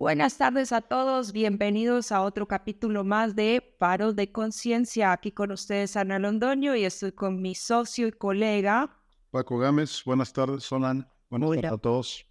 [0.00, 5.12] Buenas tardes a todos, bienvenidos a otro capítulo más de Paros de Conciencia.
[5.12, 8.96] Aquí con ustedes Ana Londoño y estoy con mi socio y colega.
[9.30, 11.06] Paco Gámez, buenas tardes, Sonan.
[11.28, 12.26] Buenas tardes a todos.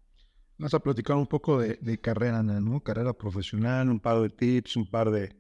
[0.57, 2.81] Vamos a platicar un poco de, carrera, ¿no?
[2.81, 5.37] Carrera profesional, un par de tips, un par de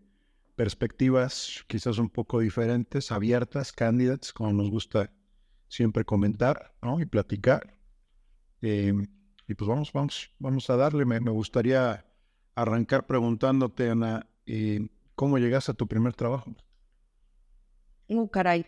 [0.56, 5.12] perspectivas quizás un poco diferentes, abiertas, cándidas, como nos gusta
[5.68, 6.98] siempre comentar ¿no?
[6.98, 7.78] y platicar.
[8.60, 8.92] Eh,
[9.46, 11.04] y pues vamos, vamos, vamos a darle.
[11.04, 12.05] Me, gustaría
[12.56, 16.56] arrancar preguntándote, Ana, eh, ¿cómo llegaste a tu primer trabajo?
[18.08, 18.66] Uh, caray.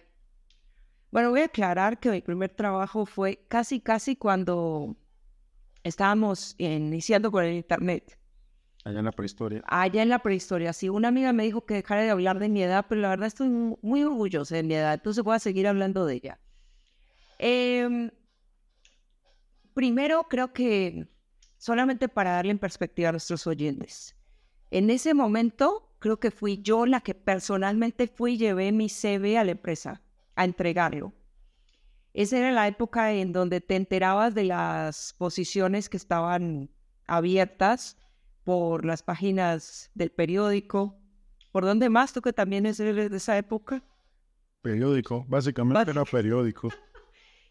[1.10, 4.94] Bueno, voy a aclarar que mi primer trabajo fue casi, casi cuando
[5.82, 8.18] estábamos iniciando con el Internet.
[8.84, 9.62] Allá en la prehistoria.
[9.66, 10.88] Allá en la prehistoria, sí.
[10.90, 13.48] Una amiga me dijo que dejara de hablar de mi edad, pero la verdad estoy
[13.48, 16.40] muy orgullosa de mi edad, entonces voy a seguir hablando de ella.
[17.38, 18.10] Em,
[19.72, 21.08] primero, creo que
[21.58, 24.16] solamente para darle en perspectiva a nuestros oyentes.
[24.70, 29.36] En ese momento, creo que fui yo la que personalmente fui y llevé mi CV
[29.38, 30.02] a la empresa
[30.36, 31.12] a entregarlo.
[32.14, 36.70] Esa era la época en donde te enterabas de las posiciones que estaban
[37.06, 37.96] abiertas
[38.44, 40.96] por las páginas del periódico.
[41.52, 42.12] ¿Por dónde más?
[42.12, 43.82] ¿Tú que también es de esa época?
[44.62, 46.70] Periódico, básicamente era periódico.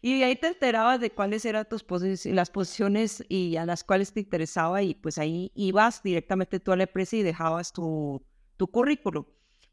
[0.00, 4.12] Y ahí te enterabas de cuáles eran tus posiciones, las posiciones y a las cuales
[4.12, 8.24] te interesaba y pues ahí ibas directamente tú a la empresa y dejabas tu,
[8.56, 9.24] tu currículum.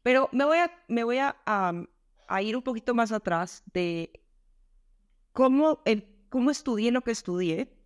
[0.02, 4.24] Pero me voy, a, me voy a, a, ir un poquito más atrás de
[5.32, 5.82] cómo,
[6.28, 7.76] cómo estudié lo que estudié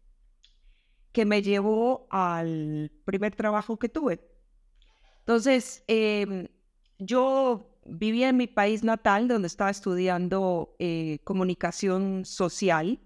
[1.12, 4.20] que me llevó al primer trabajo que tuve.
[5.20, 6.48] Entonces, em,
[6.98, 13.00] yo vivía en mi país natal, donde estaba estudiando eh, comunicación social,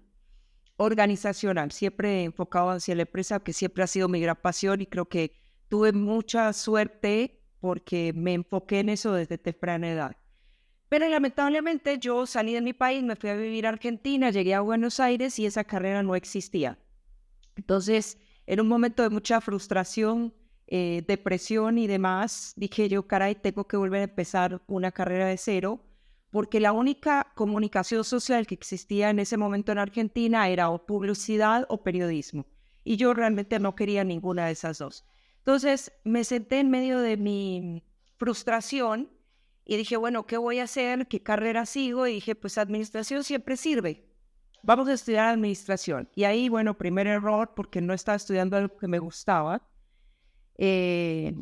[0.77, 5.05] organizacional, siempre enfocado hacia la empresa, que siempre ha sido mi gran pasión y creo
[5.05, 5.33] que
[5.69, 10.17] tuve mucha suerte porque me enfoqué en eso desde temprana edad.
[10.89, 14.61] Pero lamentablemente yo salí de mi país, me fui a vivir a Argentina, llegué a
[14.61, 16.77] Buenos Aires y esa carrera no existía.
[17.55, 20.33] Entonces, en un momento de mucha frustración,
[20.67, 25.37] eh, depresión y demás, dije yo, caray, tengo que volver a empezar una carrera de
[25.37, 25.81] cero,
[26.31, 31.65] porque la única comunicación social que existía en ese momento en Argentina era o publicidad
[31.69, 32.45] o periodismo.
[32.83, 35.05] Y yo realmente no quería ninguna de esas dos.
[35.37, 37.83] Entonces me senté en medio de mi
[38.17, 39.09] frustración
[39.65, 41.07] y dije, bueno, ¿qué voy a hacer?
[41.07, 42.07] ¿Qué carrera sigo?
[42.07, 44.05] Y dije, pues administración siempre sirve
[44.65, 46.09] vamos a estudiar administración.
[46.15, 49.61] Y ahí, bueno, primer error, porque no estaba estudiando algo que me gustaba
[50.57, 51.33] eh,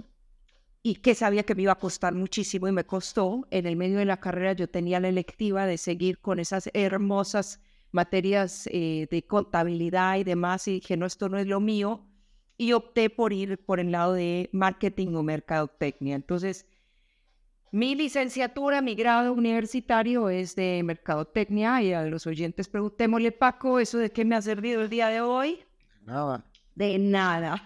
[0.81, 3.47] y que sabía que me iba a costar muchísimo y me costó.
[3.51, 7.61] En el medio de la carrera yo tenía la electiva de seguir con esas hermosas
[7.91, 12.05] materias eh, de contabilidad y demás y dije, no, esto no es lo mío.
[12.57, 16.15] Y opté por ir por el lado de marketing o mercadotecnia.
[16.15, 16.65] Entonces,
[17.71, 23.97] mi licenciatura, mi grado universitario es de mercadotecnia y a los oyentes preguntémosle, Paco, ¿eso
[23.97, 25.63] de qué me ha servido el día de hoy?
[26.05, 26.45] Nada.
[26.75, 27.65] De nada.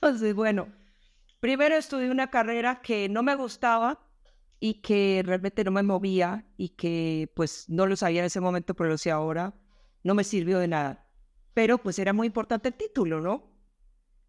[0.00, 0.68] Entonces, bueno,
[1.40, 4.00] primero estudié una carrera que no me gustaba
[4.58, 8.74] y que realmente no me movía y que pues no lo sabía en ese momento,
[8.74, 9.54] pero lo sé ahora,
[10.02, 11.06] no me sirvió de nada.
[11.54, 13.50] Pero pues era muy importante el título, ¿no?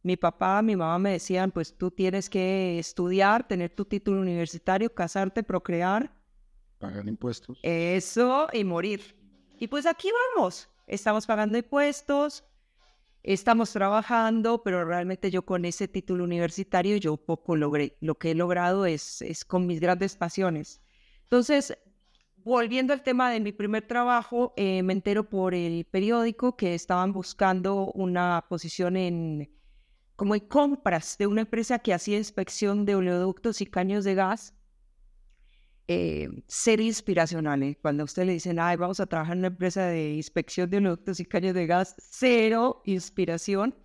[0.03, 4.93] mi papá, mi mamá me decían, pues tú tienes que estudiar, tener tu título universitario,
[4.93, 6.11] casarte, procrear.
[6.79, 7.59] Pagar impuestos.
[7.61, 9.15] Eso y morir.
[9.59, 12.43] Y pues aquí vamos, estamos pagando impuestos,
[13.23, 17.97] estamos trabajando, pero realmente yo con ese título universitario yo poco logré.
[18.01, 20.81] Lo que he logrado es, es con mis grandes pasiones.
[21.23, 21.77] Entonces,
[22.37, 27.13] volviendo al tema de mi primer trabajo, eh, me entero por el periódico que estaban
[27.13, 29.49] buscando una posición en
[30.15, 34.53] como hay compras de una empresa que hacía inspección de oleoductos y caños de gas,
[35.93, 37.75] eh, ser inspiracionales.
[37.81, 40.77] Cuando a usted le dicen, ay, vamos a trabajar en una empresa de inspección de
[40.77, 43.75] oleoductos y caños de gas, cero inspiración.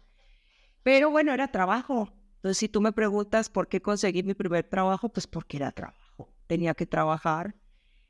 [0.85, 2.13] Pero bueno, era trabajo.
[2.37, 6.33] Entonces, si tú me preguntas por qué conseguí mi primer trabajo, pues porque era trabajo.
[6.47, 7.57] Tenía que trabajar.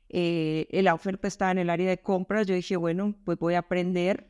[0.09, 2.45] Eh, la oferta estaba en el área de compras.
[2.45, 4.29] Yo dije, bueno, pues voy a aprender.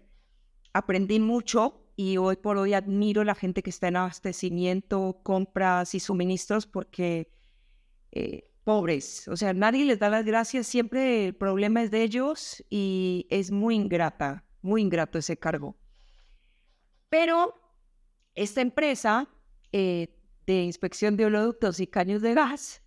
[0.72, 6.00] Aprendí mucho y hoy por hoy admiro la gente que está en abastecimiento, compras y
[6.00, 7.30] suministros porque
[8.14, 9.30] eh, pobres.
[9.30, 13.50] O sea, nadie les da las gracias, siempre el problema es de ellos y es
[13.50, 15.78] muy ingrata, muy ingrato ese cargo.
[17.08, 17.54] Pero
[18.36, 19.30] esta empresa
[19.72, 22.82] eh, de inspección de oleoductos y caños de gas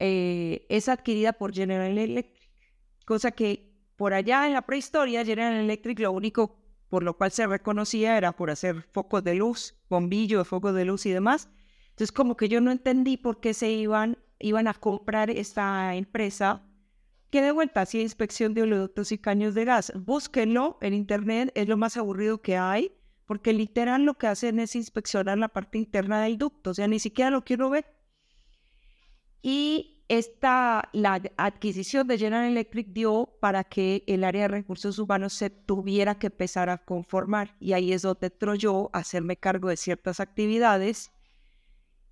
[0.00, 2.50] eh, es adquirida por General Electric,
[3.06, 6.58] cosa que por allá en la prehistoria General Electric lo único
[6.88, 10.84] por lo cual se reconocía era por hacer focos de luz, bombillo de focos de
[10.84, 11.48] luz y demás.
[11.90, 16.62] Entonces como que yo no entendí por qué se iban, iban a comprar esta empresa
[17.30, 19.92] que de vuelta hacía inspección de oleoductos y caños de gas.
[19.96, 22.92] Búsquenlo en internet, es lo más aburrido que hay,
[23.26, 26.98] porque literal lo que hacen es inspeccionar la parte interna del ducto, o sea, ni
[26.98, 27.86] siquiera lo quiero ver.
[29.42, 35.32] Y esta, la adquisición de General Electric dio para que el área de recursos humanos
[35.32, 37.56] se tuviera que empezar a conformar.
[37.60, 41.10] Y ahí es donde entró yo hacerme cargo de ciertas actividades.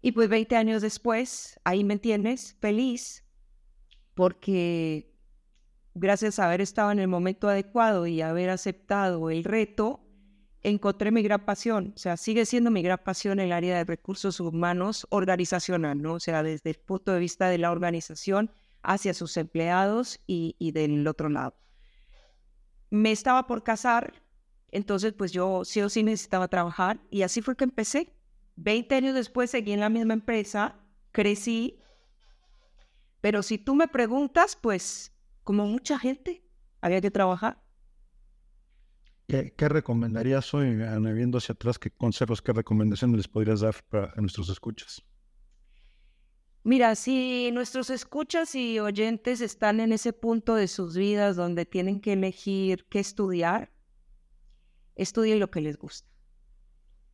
[0.03, 3.25] Y pues 20 años después, ahí me tienes, feliz,
[4.15, 5.15] porque
[5.95, 10.01] gracias a haber estado en el momento adecuado y haber aceptado el reto,
[10.63, 14.41] encontré mi gran pasión, o sea, sigue siendo mi gran pasión el área de recursos
[14.41, 16.15] humanos organizacional, ¿no?
[16.15, 18.51] O sea, desde el punto de vista de la organización
[18.83, 21.55] hacia sus empleados y, del otro lado.
[22.91, 24.23] Me estaba por casar,
[24.71, 28.13] entonces pues yo sí o sí necesitaba trabajar y así fue que empecé.
[28.63, 30.77] Veinte años después seguí en la misma empresa,
[31.11, 31.81] crecí,
[33.21, 35.13] pero si tú me preguntas, pues
[35.43, 36.45] como mucha gente,
[36.81, 37.61] había que trabajar.
[39.27, 44.21] ¿Qué, recomendarías hoy, viendo hacia atrás, qué consejos, qué recomendaciones les podrías dar para, a
[44.21, 45.03] nuestros escuchas?
[46.63, 52.01] Mira, si nuestros escuchas y oyentes están en ese punto de sus vidas donde tienen
[52.01, 53.73] que elegir qué estudiar,
[54.95, 56.12] estudien lo que les gusta.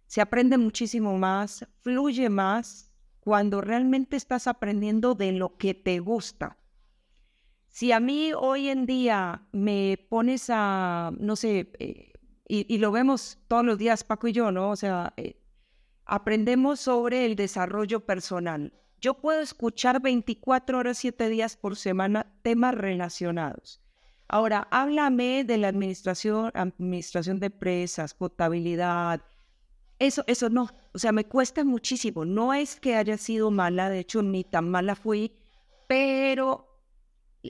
[0.08, 2.90] Se aprende muchísimo más, fluye más
[3.20, 6.56] cuando realmente estás aprendiendo de lo que te gusta.
[7.68, 12.12] Si a mí hoy en día me pones a, no sé, eh,
[12.48, 14.70] y, lo vemos todos los días, Paco y yo, ¿no?
[14.70, 15.38] O sea, eh,
[16.06, 18.72] aprendemos sobre el desarrollo personal.
[19.02, 23.82] Yo puedo escuchar 24 horas, 7 días por semana temas relacionados.
[24.26, 29.20] Ahora, háblame de la administración, administración de empresas, contabilidad.
[29.98, 30.68] Eso, eso no.
[30.92, 32.24] O sea, me cuesta muchísimo.
[32.24, 35.32] No es que haya sido mala, de hecho, ni tan mala fui,
[35.88, 36.82] pero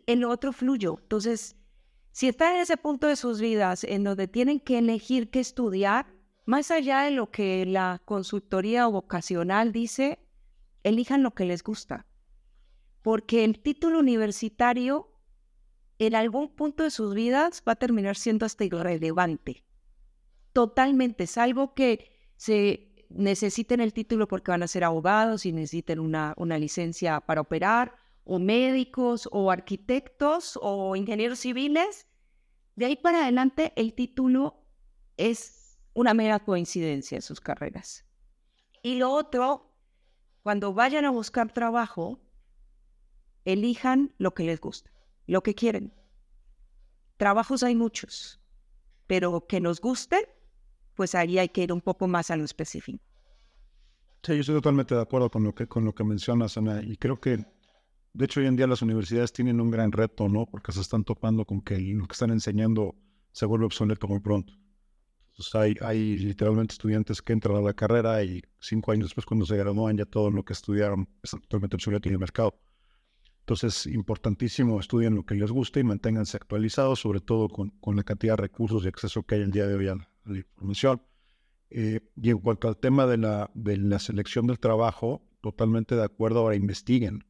[0.07, 0.99] el otro fluyó.
[1.01, 1.57] Entonces,
[2.13, 6.07] si están en ese punto de sus vidas en donde tienen que elegir qué estudiar,
[6.47, 10.19] más allá de lo que la consultoría vocacional dice,
[10.83, 12.07] elijan lo que les gusta.
[13.03, 15.13] Porque el título universitario
[15.99, 19.65] en algún punto de sus vidas va a terminar siendo hasta irrelevante.
[20.53, 26.35] Totalmente, salvo que se necesiten el título porque van a ser abogados y necesiten una,
[26.37, 32.07] una licencia para operar o médicos o arquitectos o ingenieros civiles,
[32.77, 34.63] de ahí para adelante el título
[35.17, 38.07] es una mera coincidencia en sus carreras.
[38.83, 39.75] Y lo otro,
[40.43, 42.21] cuando vayan a buscar trabajo,
[43.45, 44.93] elijan lo que les gusta,
[45.27, 45.93] lo que quieren.
[47.17, 48.41] Trabajos hay muchos,
[49.09, 50.38] pero que nos guste,
[50.99, 52.99] pues ahí hay que ir un poco más a lo específico.
[54.23, 56.97] Sí, yo estoy totalmente de acuerdo con lo que, con lo que mencionas, Ana, y
[56.97, 57.47] creo que
[58.19, 60.45] de hecho, hoy en día las universidades tienen un gran reto, ¿no?
[60.45, 62.97] Porque se están topando con que lo que están enseñando
[63.31, 64.55] se vuelve obsoleto muy pronto.
[65.29, 69.47] Entonces hay, hay literalmente estudiantes que entran a la carrera y cinco años después cuando
[69.47, 72.59] se gradúan ya todo lo que estudiaron está totalmente obsoleto en el mercado.
[73.39, 78.03] Entonces, importantísimo, estudien lo que les guste y manténganse actualizados, sobre todo con, con la
[78.03, 79.97] cantidad de recursos y acceso que hay el día de hoy a
[80.29, 81.03] la, información.
[81.71, 86.05] Eh, y en cuanto al tema de la, de la selección del trabajo, totalmente de
[86.05, 87.25] acuerdo, ahora investiguen.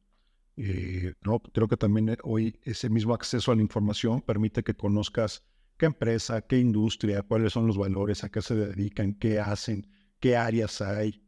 [0.61, 4.73] Eh, no, creo que también eh, hoy ese mismo acceso a la información permite que
[4.73, 5.45] conozcas
[5.77, 9.87] qué empresa, qué industria, cuáles son los valores, a qué se dedican, qué hacen,
[10.19, 11.23] qué áreas hay.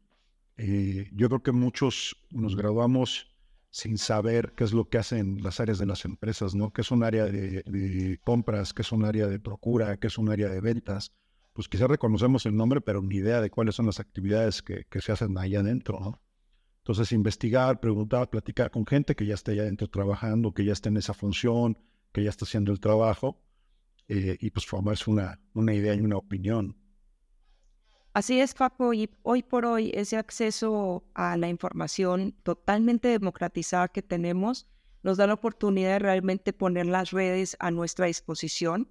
[0.58, 3.34] Eh, yo creo que muchos nos graduamos
[3.70, 6.70] sin saber qué es lo que hacen las áreas de las empresas, ¿no?
[6.70, 8.74] ¿Qué es un área de, compras?
[8.74, 9.96] ¿Qué es un área de procura?
[9.96, 11.10] ¿Qué es un área de ventas?
[11.52, 15.00] Pues quizás reconocemos el nombre, pero ni idea de cuáles son las actividades que, que
[15.00, 16.20] se hacen ahí adentro, ¿no?
[16.78, 20.88] Entonces, investigar, preguntar, platicar con gente que ya esté allá adentro trabajando, que ya esté
[20.88, 21.78] en esa función,
[22.10, 23.40] que ya está haciendo el trabajo,
[24.08, 26.76] eh, y pues formarse una, una idea y una opinión.
[28.14, 34.02] Así es, Paco, y hoy por hoy ese acceso a la información totalmente democratizada que
[34.02, 34.66] tenemos
[35.02, 38.88] nos da la oportunidad de realmente poner las redes a nuestra disposición.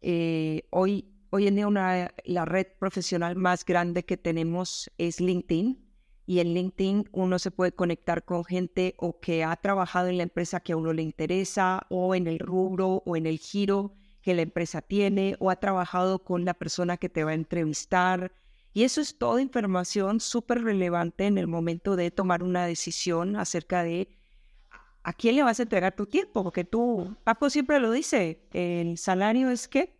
[0.00, 5.84] Eh, hoy, hoy en día una, la red profesional más grande que tenemos es LinkedIn
[6.26, 10.22] y en LinkedIn uno se puede conectar con gente o que ha trabajado en la
[10.24, 14.34] empresa que a uno le interesa o en el rubro o en el giro que
[14.34, 18.32] la empresa tiene o ha trabajado con la persona que te va a entrevistar.
[18.74, 23.82] Y eso es toda información súper relevante en el momento de tomar una decisión acerca
[23.82, 24.08] de
[25.02, 28.98] a quién le vas a entregar tu tiempo, porque tú, Paco siempre lo dice, el
[28.98, 29.97] salario es que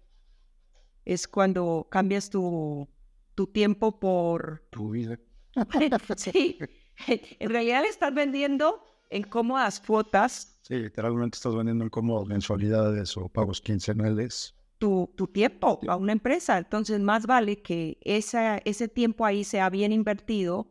[1.08, 2.86] es cuando cambias tu,
[3.34, 4.62] tu tiempo por...
[4.70, 5.18] Tu vida.
[6.16, 6.58] sí,
[7.06, 10.60] en realidad le estás vendiendo en cómodas cuotas.
[10.62, 14.54] Sí, literalmente estás vendiendo en cómodas mensualidades o pagos quincenales.
[14.76, 16.58] Tu, tu tiempo a una empresa.
[16.58, 20.70] Entonces, más vale que esa, ese tiempo ahí sea bien invertido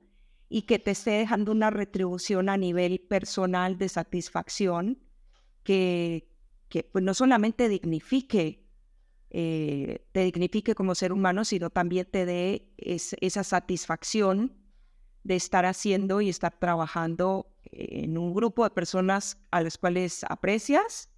[0.49, 4.99] y que te esté dejando una retribución a nivel personal de satisfacción
[5.63, 6.29] que,
[6.69, 8.66] que pues no solamente dignifique,
[9.39, 14.57] eh, te dignifique como ser humano, sino también te dé esa satisfacción
[15.23, 21.11] de estar haciendo y estar trabajando en un grupo de personas a las cuales aprecias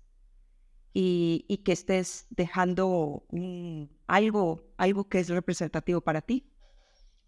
[0.91, 3.23] y, que estés dejando
[4.07, 6.45] algo, algo que es representativo para ti.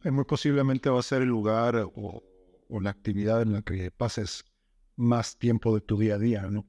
[0.04, 2.22] Muy posiblemente va a ser el lugar o,
[2.82, 4.44] la actividad en la que pases
[4.98, 6.68] más tiempo de tu día a día, ¿no?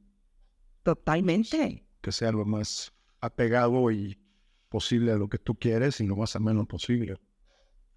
[0.84, 1.84] Totalmente.
[2.00, 2.91] Que sea lo más
[3.22, 4.18] apegado y
[4.68, 7.16] posible a lo que tú quieres y lo más ameno posible.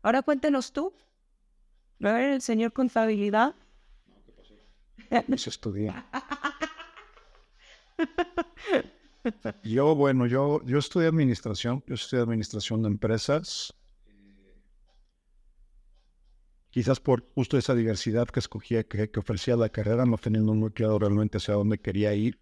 [0.01, 0.93] Ahora cuéntenos tú,
[2.01, 3.55] a ver, el señor contabilidad.
[5.27, 6.05] No se estudia.
[9.63, 13.73] Yo, bueno, yo, yo estudié administración, yo estudié administración de empresas.
[16.69, 20.99] Quizás por justo esa diversidad que escogía, que, ofrecía la carrera, no teniendo muy claro
[20.99, 22.39] realmente hacia dónde quería ir.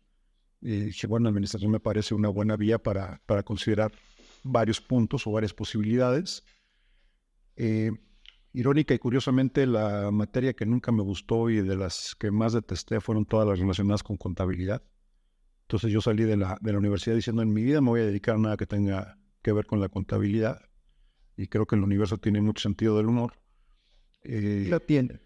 [0.66, 3.92] Y dije, bueno, administración me parece una buena vía para, para considerar
[4.44, 6.46] varios puntos o varias posibilidades.
[7.58, 7.92] Eh,
[8.54, 13.02] Irónica y curiosamente, la materia que nunca me gustó y de las que más detesté
[13.02, 14.84] fueron todas las relacionadas con contabilidad.
[15.64, 18.06] Entonces yo salí de la, de la universidad diciendo, en mi vida me voy a
[18.06, 20.62] dedicar a nada que tenga que ver con la contabilidad.
[21.36, 23.34] Y creo que el universo tiene mucho sentido del humor.
[24.24, 25.20] Eh, Lo tiene.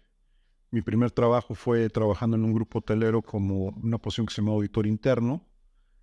[0.70, 4.52] Mi primer trabajo fue trabajando en un grupo hotelero como una posición que se llama
[4.52, 5.48] auditor interno,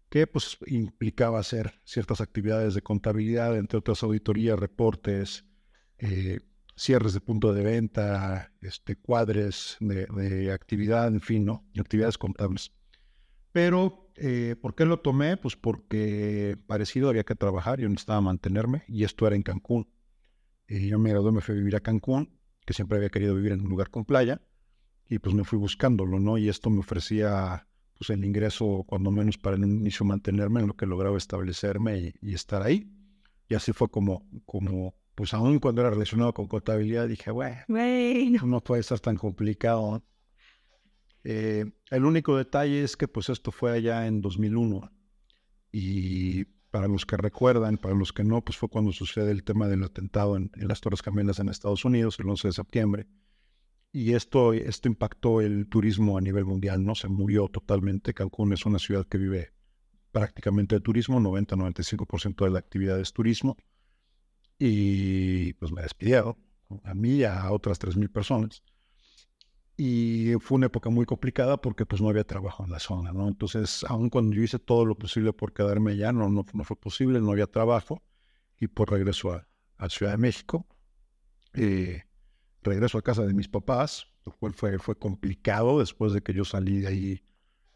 [0.10, 5.46] que pues implicaba hacer ciertas actividades de contabilidad, entre otras auditorías, reportes,
[6.00, 6.40] eh,
[6.76, 11.68] cierres de punto de venta, este, cuadres de, actividad, en fin, ¿no?
[11.80, 12.72] Actividades contables.
[13.52, 15.38] Pero, eh, ¿por qué lo tomé?
[15.38, 19.90] Pues porque parecido había que trabajar, yo necesitaba mantenerme y esto era en Cancún.
[20.68, 23.52] Y yo me gradué, me fui a vivir a Cancún, que siempre había querido vivir
[23.52, 24.42] en un lugar con playa,
[25.10, 26.38] y pues me fui buscándolo, ¿no?
[26.38, 30.68] Y esto me ofrecía pues el ingreso, cuando menos para en un inicio mantenerme en
[30.68, 32.92] lo que lograba establecerme y, y estar ahí.
[33.48, 37.58] Y así fue como, como pues aún cuando era relacionado con contabilidad, dije, bueno,
[38.44, 40.04] no puede estar tan complicado.
[41.24, 44.92] Eh, el único detalle es que pues esto fue allá en 2001
[45.72, 49.68] y para los que recuerdan, para los que no, pues fue cuando sucede el tema
[49.68, 53.08] del atentado en, las Torres Gemelas en Estados Unidos el 11 de septiembre.
[53.96, 56.96] Y esto, esto impactó el turismo a nivel mundial, ¿no?
[56.96, 58.14] Se murió totalmente.
[58.14, 59.54] Cancún es una ciudad que vive
[60.12, 63.56] prácticamente de turismo, 90-95% de la actividad es turismo
[64.60, 66.36] y pues me despidieron,
[66.84, 68.64] a mí y a otras 3.000 personas.
[69.78, 73.30] Y fue una época muy complicada porque pues no había trabajo en la zona, ¿no?
[73.30, 77.22] Entonces, aun cuando yo hice todo lo posible por quedarme allá, no, no, fue posible,
[77.22, 78.04] no había trabajo.
[78.60, 79.48] Y por pues, regreso a,
[79.78, 80.68] a Ciudad de México.
[81.54, 82.05] Eh,
[82.66, 86.44] regreso a casa de mis papás, lo cual fue, fue complicado después de que yo
[86.44, 87.24] salí de ahí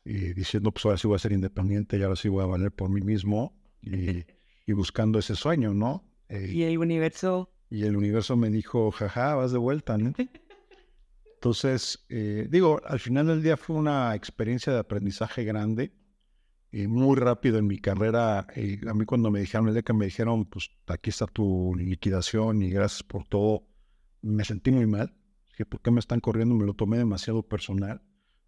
[0.06, 2.72] eh, diciendo, pues ahora sí voy a ser independiente y ahora sí voy a valer
[2.72, 4.26] por mí mismo y,
[4.66, 6.04] y buscando ese sueño, ¿no?
[6.30, 7.50] y el universo.
[7.70, 10.14] Y el universo me dijo, jaja, vas de vuelta, ¿no?
[11.36, 15.94] Entonces, eh, digo, al final del día fue una experiencia de aprendizaje grande,
[16.72, 18.48] y muy rápido en mi carrera.
[18.56, 21.74] Eh, a mí cuando me dijeron, el día que me dijeron, pues aquí está tu
[21.76, 23.64] liquidación y gracias por todo,
[24.22, 25.16] me sentí muy mal.
[25.50, 26.56] Dije, ¿por qué me están corriendo?
[26.56, 28.02] Me lo tomé demasiado personal.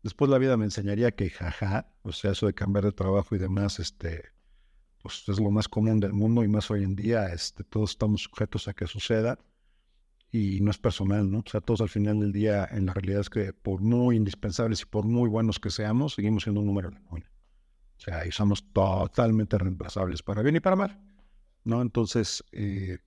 [0.03, 3.39] Después la vida me enseñaría que, jaja, o sea, eso de cambiar de trabajo y
[3.39, 4.31] demás, este,
[5.01, 8.23] pues es lo más común del mundo y más hoy en día, este, todos estamos
[8.23, 9.39] sujetos a que suceda
[10.31, 11.39] y no es personal, ¿no?
[11.39, 14.81] O sea, todos al final del día, en la realidad es que por muy indispensables
[14.81, 17.19] y por muy buenos que seamos, seguimos siendo un número de la O
[17.97, 20.99] sea, y somos totalmente reemplazables para bien y para mal,
[21.63, 21.81] ¿no?
[21.81, 22.99] Entonces, eh,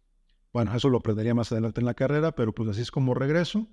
[0.54, 3.68] bueno, eso lo aprendería más adelante en la carrera, pero pues así es como regreso.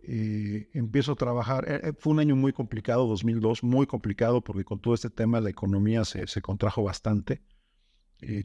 [0.00, 1.64] Eh, empiezo a trabajar.
[1.70, 5.40] Eh, eh, fue un año muy complicado, 2002, muy complicado, porque con todo este tema
[5.40, 7.42] la economía se, se contrajo bastante.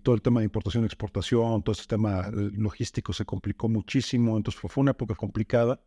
[0.03, 4.37] todo el tema de importación exportación, todo este tema logístico se complicó muchísimo.
[4.37, 5.81] Entonces fue, una época complicada.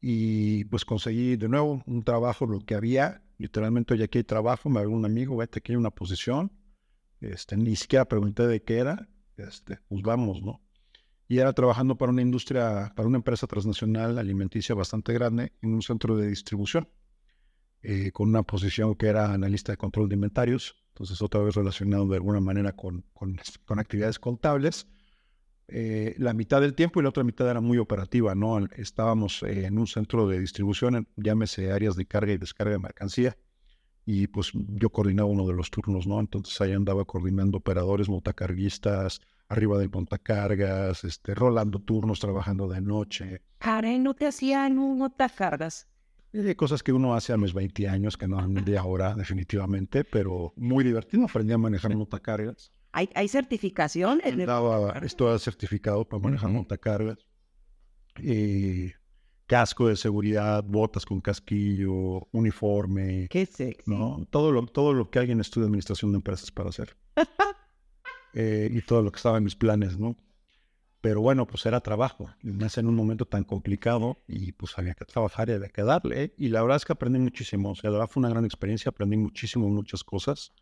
[0.00, 4.70] y pues conseguí de nuevo un trabajo, lo que había, literalmente hoy aquí hay trabajo,
[4.70, 6.50] me habló un amigo, vete aquí hay una posición,
[7.20, 9.08] este, ni siquiera pregunté de qué era,
[9.48, 10.60] este, pues vamos, ¿no?
[11.28, 15.82] Y era trabajando para una industria, para una empresa transnacional alimenticia bastante grande en un
[15.82, 16.88] centro de distribución,
[17.82, 22.06] eh, con una posición que era analista de control de inventarios, entonces otra vez relacionado
[22.06, 24.86] de alguna manera con, con, con actividades contables
[25.68, 28.58] eh, la mitad del tiempo y la otra mitad era muy operativa, ¿no?
[28.76, 33.38] Estábamos eh, en un centro de distribución, llámese áreas de carga y descarga de mercancía,
[34.04, 36.18] y pues yo coordinaba uno de los turnos, ¿no?
[36.20, 43.42] Entonces ahí andaba coordinando operadores, montacarguistas, arriba del montacargas, este, rolando turnos, trabajando de noche.
[43.58, 45.86] Karen, ¿no te hacían un montacargas?
[46.32, 50.52] Eh, cosas que uno hace a mis 20 años, que no de ahora definitivamente, pero
[50.56, 51.24] muy divertido.
[51.24, 52.72] Aprendí a manejar montacargas.
[52.92, 54.20] ¿Hay, hay certificación?
[54.24, 57.18] Estaba, estaba certificado para manejar montacargas.
[58.16, 58.92] Eh,
[59.52, 63.26] casco de seguridad, botas con casquillo, uniforme.
[63.28, 63.90] Qué sexy.
[63.90, 64.26] ¿no?
[64.30, 66.96] Todo, lo, todo lo que alguien estudia administración de empresas para hacer.
[68.34, 70.16] Eh, y todo lo que estaba en mis planes, ¿no?
[71.02, 72.30] Pero bueno, pues era trabajo.
[72.40, 75.82] Me hace en un momento tan complicado y pues había que trabajar y había que
[75.82, 76.24] darle.
[76.24, 76.34] ¿eh?
[76.38, 77.72] Y la verdad es que aprendí muchísimo.
[77.72, 78.88] O sea, la verdad fue una gran experiencia.
[78.88, 80.54] Aprendí muchísimo, muchas cosas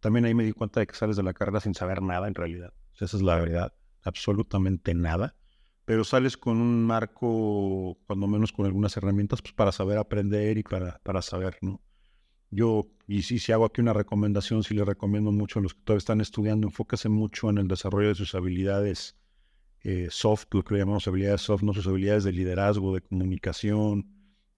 [0.00, 2.34] también ahí me di cuenta de que sales de la carrera sin saber nada en
[2.34, 2.72] realidad.
[2.98, 5.36] esa es la verdad, absolutamente nada.
[5.90, 10.62] Pero sales con un marco, cuando menos con algunas herramientas, pues para saber aprender y
[10.62, 11.80] para, para saber, ¿no?
[12.48, 15.80] Yo, y si, si hago aquí una recomendación, sí le recomiendo mucho a los que
[15.82, 19.16] todavía están estudiando, enfóquese mucho en el desarrollo de sus habilidades
[19.82, 24.06] eh, soft, lo que llamamos habilidades soft, no sus habilidades de liderazgo, de comunicación,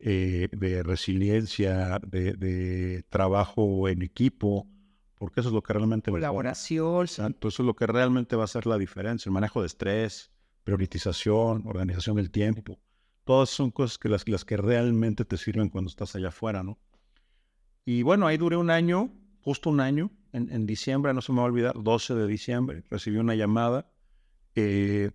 [0.00, 4.68] eh, de resiliencia, de, de, trabajo en equipo,
[5.14, 6.10] porque eso es lo que realmente...
[6.10, 7.04] Colaboración.
[7.04, 10.31] Exacto, eso es lo que realmente va a hacer la diferencia, el manejo de estrés,
[10.64, 12.78] priorización, organización del tiempo.
[13.24, 16.78] Todas son cosas que las, las que realmente te sirven cuando estás allá afuera, ¿no?
[17.84, 21.44] Y bueno, ahí duré un año, justo un año, en, diciembre, no se me va
[21.44, 23.92] a olvidar, 12 de diciembre, recibí una llamada
[24.54, 25.10] eh,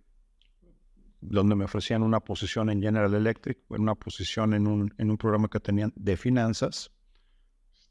[1.20, 5.48] donde me ofrecían una posición en General Electric, una posición en un, en un programa
[5.48, 6.92] que tenían de finanzas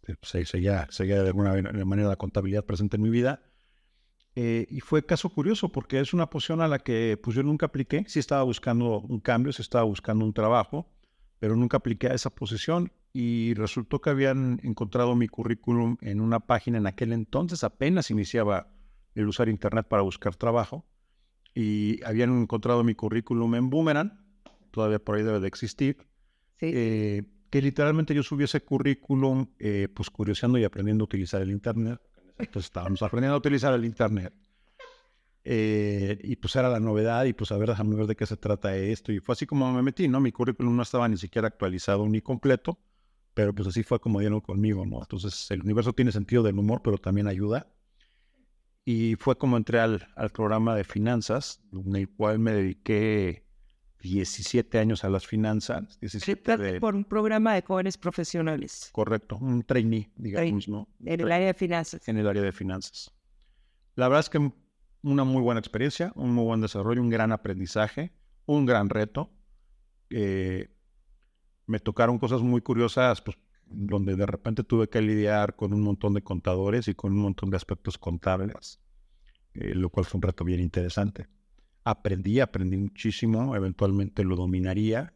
[0.07, 1.53] este, pues, seguía, seguía de alguna
[1.85, 3.41] manera la contabilidad presente en mi vida.
[4.39, 7.65] Eh, y fue caso curioso porque es una posición a la que pues yo nunca
[7.65, 8.05] apliqué.
[8.07, 10.87] Sí estaba buscando un cambio, sí estaba buscando un trabajo,
[11.39, 16.39] pero nunca apliqué a esa posición y resultó que habían encontrado mi currículum en una
[16.39, 18.67] página en aquel entonces, apenas iniciaba
[19.15, 20.85] el usar internet para buscar trabajo
[21.55, 24.23] y habían encontrado mi currículum en Boomerang,
[24.69, 25.97] todavía por ahí debe de existir.
[26.59, 26.71] Sí.
[26.75, 31.49] Eh, que literalmente yo subí ese currículum, eh, pues curioseando y aprendiendo a utilizar el
[31.49, 31.99] Internet.
[32.37, 34.33] Entonces estábamos aprendiendo a utilizar el Internet.
[35.43, 38.37] Eh, y pues era la novedad y pues a ver, déjame ver de qué se
[38.37, 39.11] trata esto.
[39.11, 40.19] Y fue así como me metí, ¿no?
[40.19, 42.77] Mi currículum no estaba ni siquiera actualizado ni completo,
[43.33, 44.99] pero pues así fue como dieron conmigo, ¿no?
[44.99, 47.67] Entonces el universo tiene sentido del humor, pero también ayuda.
[48.83, 53.46] Y fue como entré al, al programa de finanzas, en el cual me dediqué
[54.01, 55.99] 17 años a las finanzas.
[55.99, 58.89] 17 Por un programa de jóvenes profesionales.
[58.91, 60.87] Correcto, un trainee, digamos, ¿no?
[61.03, 62.07] En el área de finanzas.
[62.07, 63.11] En el área de finanzas.
[63.95, 64.51] La verdad es que
[65.01, 68.13] una muy buena experiencia, un muy buen desarrollo, un gran aprendizaje,
[68.45, 69.31] un gran reto.
[70.09, 70.69] Eh,
[71.65, 76.13] me tocaron cosas muy curiosas, pues, donde de repente tuve que lidiar con un montón
[76.13, 78.79] de contadores y con un montón de aspectos contables,
[79.53, 81.27] eh, lo cual fue un reto bien interesante
[81.89, 85.13] aprendí, aprendí muchísimo, eventualmente lo dominaría.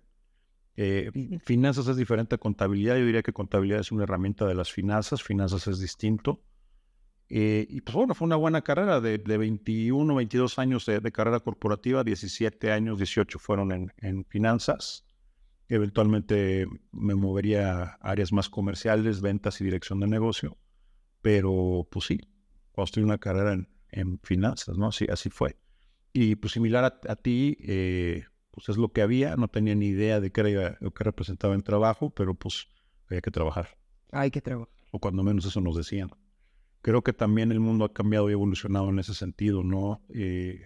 [0.77, 1.11] Eh,
[1.43, 5.21] finanzas es diferente a contabilidad, yo diría que contabilidad es una herramienta de las finanzas,
[5.21, 6.41] finanzas es distinto.
[7.27, 12.05] Eh, y pues bueno, fue una buena carrera de, 21, 22 años de, carrera corporativa,
[12.05, 15.05] 17 años, 18 fueron en, en, finanzas.
[15.67, 20.57] Eventualmente me movería a áreas más comerciales, ventas y dirección de negocio.
[21.21, 22.19] Pero pues sí,
[22.71, 24.87] construí una carrera en, en finanzas, ¿no?
[24.87, 25.60] Así, así fue.
[26.13, 30.19] Y pues similar a, ti, eh, pues es lo que había, no tenía ni idea
[30.19, 32.67] de qué era lo que representaba el trabajo, pero pues
[33.07, 33.77] había que trabajar.
[34.11, 34.73] Hay que trabajar.
[34.91, 36.09] O cuando menos eso nos decían.
[36.81, 40.03] Creo que también el mundo ha cambiado y evolucionado en ese sentido, ¿no?
[40.09, 40.63] Eh,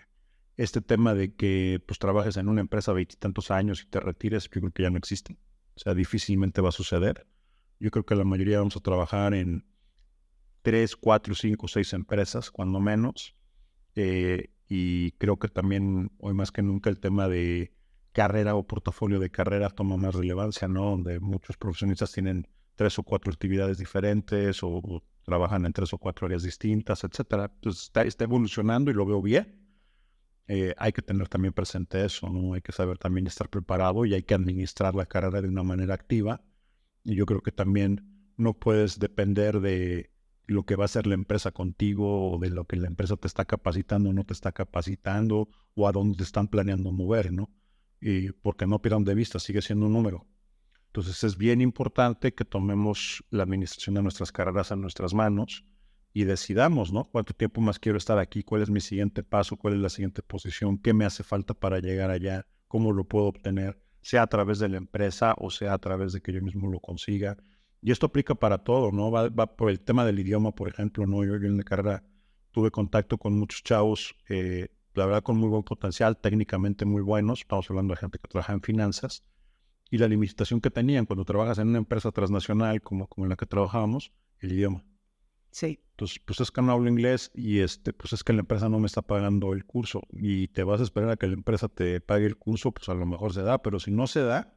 [0.57, 4.61] este tema de que pues trabajes en una empresa veintitantos años y te retires, yo
[4.61, 5.37] creo que ya no existe.
[5.75, 7.27] O sea, difícilmente va a suceder.
[7.79, 9.65] Yo creo que la mayoría vamos a trabajar en
[10.61, 13.35] tres, cuatro, cinco, seis empresas, cuando menos.
[13.95, 17.73] Eh, y creo que también hoy más que nunca el tema de
[18.11, 20.91] carrera o portafolio de carrera toma más relevancia, ¿no?
[20.91, 26.27] Donde muchos profesionistas tienen tres o cuatro actividades diferentes o, trabajan en tres o cuatro
[26.27, 27.51] áreas distintas, etcétera.
[27.53, 29.61] Entonces está, está, evolucionando y lo veo bien.
[30.47, 32.53] eh, hay que tener también presente eso, ¿no?
[32.53, 35.95] Hay que saber también estar preparado y hay que administrar la carrera de una manera
[35.95, 36.43] activa.
[37.03, 40.11] Y yo creo que también no puedes depender de
[40.47, 43.27] lo que va a hacer la empresa contigo o de lo que la empresa te
[43.27, 47.49] está capacitando o no te está capacitando o a dónde te están planeando mover, ¿no?
[47.99, 50.27] Y porque no pierdan de vista, sigue siendo un número.
[50.87, 55.65] Entonces es bien importante que tomemos la administración de nuestras carreras en nuestras manos
[56.13, 57.09] y decidamos, ¿no?
[57.11, 58.43] ¿Cuánto tiempo más quiero estar aquí?
[58.43, 59.57] ¿Cuál es mi siguiente paso?
[59.57, 60.77] ¿Cuál es la siguiente posición?
[60.77, 62.47] ¿Qué me hace falta para llegar allá?
[62.69, 63.77] ¿Cómo lo puedo obtener?
[64.01, 66.79] Sea a través de la empresa o sea a través de que yo mismo lo
[66.79, 67.35] consiga.
[67.85, 69.11] Y esto aplica para todo, ¿no?
[69.11, 71.23] Va, por el tema del idioma, por ejemplo, ¿no?
[71.23, 72.03] Yo, en la carrera
[72.49, 77.41] tuve contacto con muchos chavos, eh, la verdad con muy buen potencial, técnicamente muy buenos.
[77.41, 79.23] Estamos hablando de gente que trabaja en finanzas.
[79.91, 83.35] Y la limitación que tenían cuando trabajas en una empresa transnacional como, como en la
[83.35, 84.83] que trabajábamos, el idioma.
[85.51, 85.79] Sí.
[85.91, 88.79] Entonces, pues es que no hablo inglés y este, pues es que la empresa no
[88.79, 92.01] me está pagando el curso y te vas a esperar a que la empresa te
[92.01, 94.54] pague el curso, pues a lo mejor se da, pero si no se da,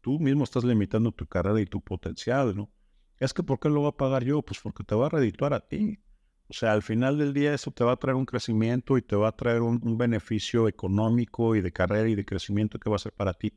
[0.00, 2.70] tú mismo estás limitando tu carrera y tu potencial, ¿no?
[3.18, 4.42] Es que ¿por qué lo va a pagar yo?
[4.42, 6.00] Pues porque te va a redituar a ti.
[6.48, 9.14] O sea, al final del día eso te va a traer un crecimiento y te
[9.14, 12.98] va a traer un, beneficio económico y de carrera y de crecimiento que va a
[12.98, 13.52] ser para ti.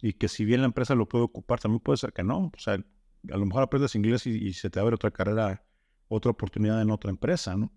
[0.00, 2.52] Y que si bien la empresa lo puede ocupar, también puede ser que no.
[2.54, 5.64] O sea, a lo mejor aprendes inglés y, y se te abre otra carrera
[6.08, 7.72] otra oportunidad en otra empresa, ¿no?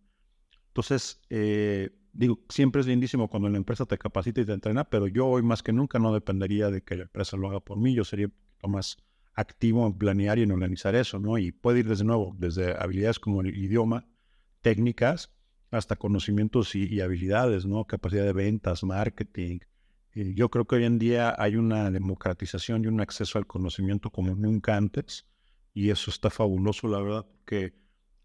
[0.68, 5.08] Entonces, eh, digo, siempre es lindísimo cuando la empresa te capacita y te entrena, pero
[5.08, 7.94] yo hoy más que nunca no dependería de que la empresa lo haga por mí,
[7.94, 8.30] yo sería
[8.64, 8.98] más
[9.34, 11.38] activo en planear y en organizar eso, ¿no?
[11.38, 14.08] Y puede ir desde nuevo, desde habilidades como el idioma,
[14.62, 15.32] técnicas,
[15.72, 17.86] hasta conocimientos y, habilidades, ¿no?
[17.86, 19.60] Capacidad de ventas, marketing.
[20.14, 24.12] Y yo creo que hoy en día hay una democratización y un acceso al conocimiento
[24.12, 25.26] como nunca antes,
[25.74, 27.74] y eso está fabuloso, la verdad, porque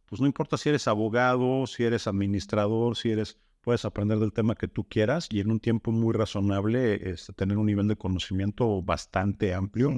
[0.04, 4.54] pues no importa si eres abogado, si eres administrador, si eres, puedes aprender del tema
[4.54, 8.82] que tú quieras y en un tiempo muy razonable este, tener un nivel de conocimiento
[8.82, 9.90] bastante amplio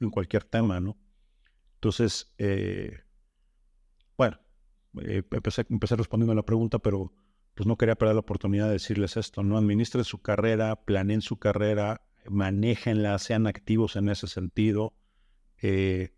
[0.00, 0.96] en cualquier tema, ¿no?
[1.74, 3.00] Entonces, eh,
[4.16, 4.38] bueno,
[5.02, 7.12] eh, empecé, empecé, respondiendo a la pregunta, pero
[7.54, 9.58] pues no quería perder la oportunidad de decirles esto, ¿no?
[9.58, 14.94] Administren su carrera, planeen su carrera, manéjenla, sean activos en ese sentido.
[15.60, 16.14] Eh,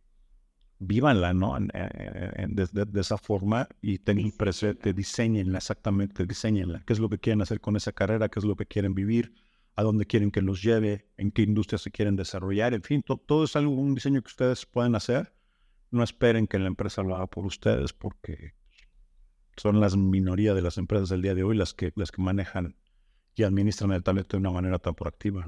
[0.80, 1.58] vívanla, ¿no?
[1.60, 6.82] de, esa forma y tengan presente, diseñenla exactamente, diseñenla.
[6.86, 8.28] ¿Qué es lo que quieren hacer con esa carrera?
[8.28, 9.34] ¿Qué es lo que quieren vivir?
[9.76, 11.06] ¿A dónde quieren que los lleve?
[11.16, 12.74] ¿En qué industria se quieren desarrollar?
[12.74, 15.32] En fin, todo es algo, un diseño que ustedes pueden hacer.
[15.90, 18.54] No esperen que la empresa lo haga por ustedes porque
[19.56, 22.76] son las minoría de las empresas del día de hoy las que, las que manejan
[23.34, 25.46] y administran el talento de una manera tan proactiva.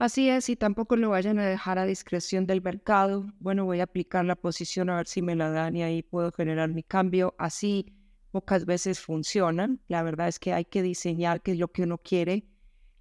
[0.00, 3.26] Así es, y tampoco lo vayan a dejar a discreción del mercado.
[3.38, 6.32] Bueno, voy a aplicar la posición a ver si me la dan y ahí puedo
[6.32, 7.34] generar mi cambio.
[7.36, 7.92] Así
[8.30, 9.82] pocas veces funcionan.
[9.88, 12.46] La verdad es que hay que diseñar qué es lo que uno quiere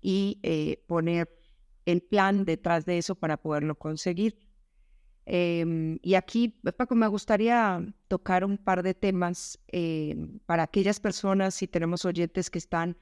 [0.01, 1.29] y eh, poner
[1.85, 4.38] el plan detrás de eso para poderlo conseguir.
[5.25, 11.55] Em, y aquí, Paco, me gustaría tocar un par de temas em, para aquellas personas,
[11.55, 12.97] si tenemos oyentes que están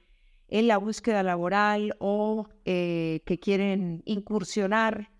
[0.48, 5.10] en la búsqueda laboral o eh, que quieren incursionar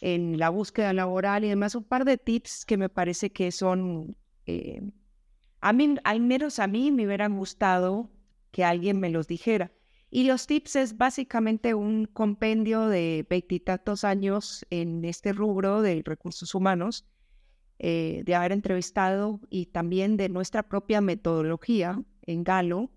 [0.00, 4.16] en la búsqueda laboral y demás, un par de tips que me parece que son,
[4.46, 4.82] eh,
[5.60, 8.10] a mí, al menos a mí me hubieran gustado
[8.50, 9.72] que alguien me los dijera.
[10.10, 16.54] Y los tips es básicamente un compendio de veintitantos años en este rubro de recursos
[16.54, 17.06] humanos,
[17.78, 22.90] eh, de haber entrevistado y también de nuestra propia metodología en Galo,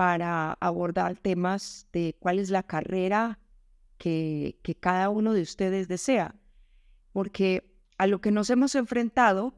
[0.00, 3.38] para abordar temas de cuál es la carrera
[3.98, 6.36] que, cada uno de ustedes desea.
[7.12, 9.52] Porque a lo que nos hemos enfrentado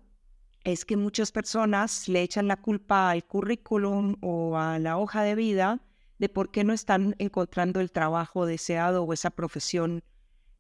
[0.65, 5.37] es que muchas personas le echan la culpa al currículum o a la hoja de
[5.37, 5.81] vida
[6.19, 10.03] de por qué no están encontrando el trabajo deseado o esa profesión,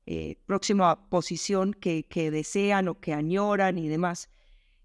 [0.06, 4.30] eh, próxima posición que, que, desean o que añoran y demás.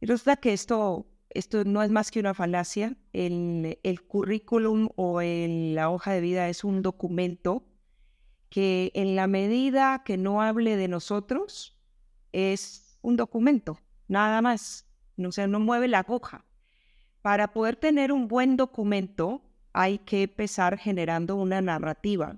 [0.02, 2.96] Y resulta que esto esto no es más que una falacia.
[3.14, 7.64] El, el currículum o la hoja de vida es un documento
[8.50, 11.78] que en la medida que no hable de nosotros,
[12.32, 14.86] es un documento, nada más.
[15.18, 16.46] O sea, no mueve la hoja.
[17.22, 19.42] Para poder tener un buen documento,
[19.74, 22.38] hay que empezar generando una narrativa.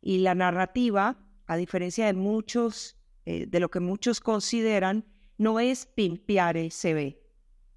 [0.00, 5.04] Y la narrativa, a diferencia de muchos, eh, de lo que muchos consideran,
[5.38, 7.21] no es pimpear el CV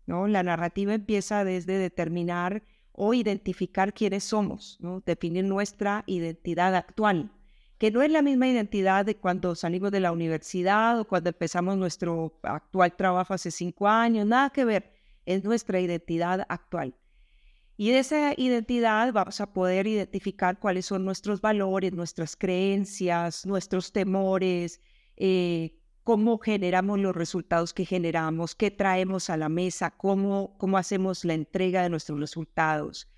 [0.05, 0.27] ¿no?
[0.27, 7.31] La narrativa empieza desde determinar o identificar quiénes somos, definir nuestra identidad actual,
[7.77, 11.77] que no es la misma identidad de cuando salimos de la universidad o cuando empezamos
[11.77, 14.93] nuestro actual trabajo hace cinco años, nada que ver,
[15.25, 16.95] es nuestra identidad actual.
[17.77, 23.91] Y de esa identidad vamos a poder identificar cuáles son nuestros valores, nuestras creencias, nuestros
[23.91, 24.79] temores,
[25.17, 31.25] eh, cómo generamos los resultados que generamos, qué traemos a la mesa, cómo, cómo hacemos
[31.25, 33.09] la entrega de nuestros resultados.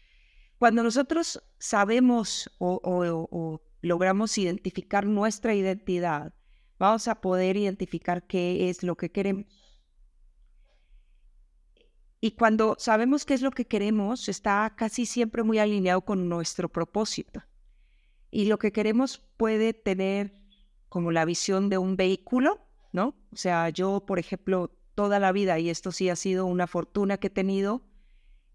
[0.57, 6.33] Cuando nosotros sabemos o logramos identificar nuestra identidad,
[6.79, 9.45] vamos a poder identificar qué es lo que queremos.
[12.21, 16.69] Y cuando sabemos qué es lo que queremos, está casi siempre muy alineado con nuestro
[16.69, 17.43] propósito.
[18.31, 20.33] Y lo que queremos puede tener
[20.87, 23.15] como la visión de un vehículo, ¿no?
[23.31, 27.17] O sea, yo, por ejemplo, toda la vida, y esto sí ha sido una fortuna
[27.17, 27.83] que he tenido,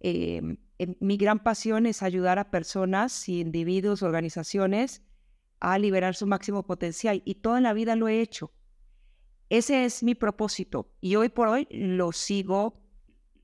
[0.00, 0.56] em,
[1.00, 5.02] mi gran pasión es ayudar a personas, individuos, organizaciones
[5.60, 8.52] a liberar su máximo potencial y toda la vida lo he hecho.
[9.48, 12.82] Ese es mi propósito y hoy por hoy lo sigo,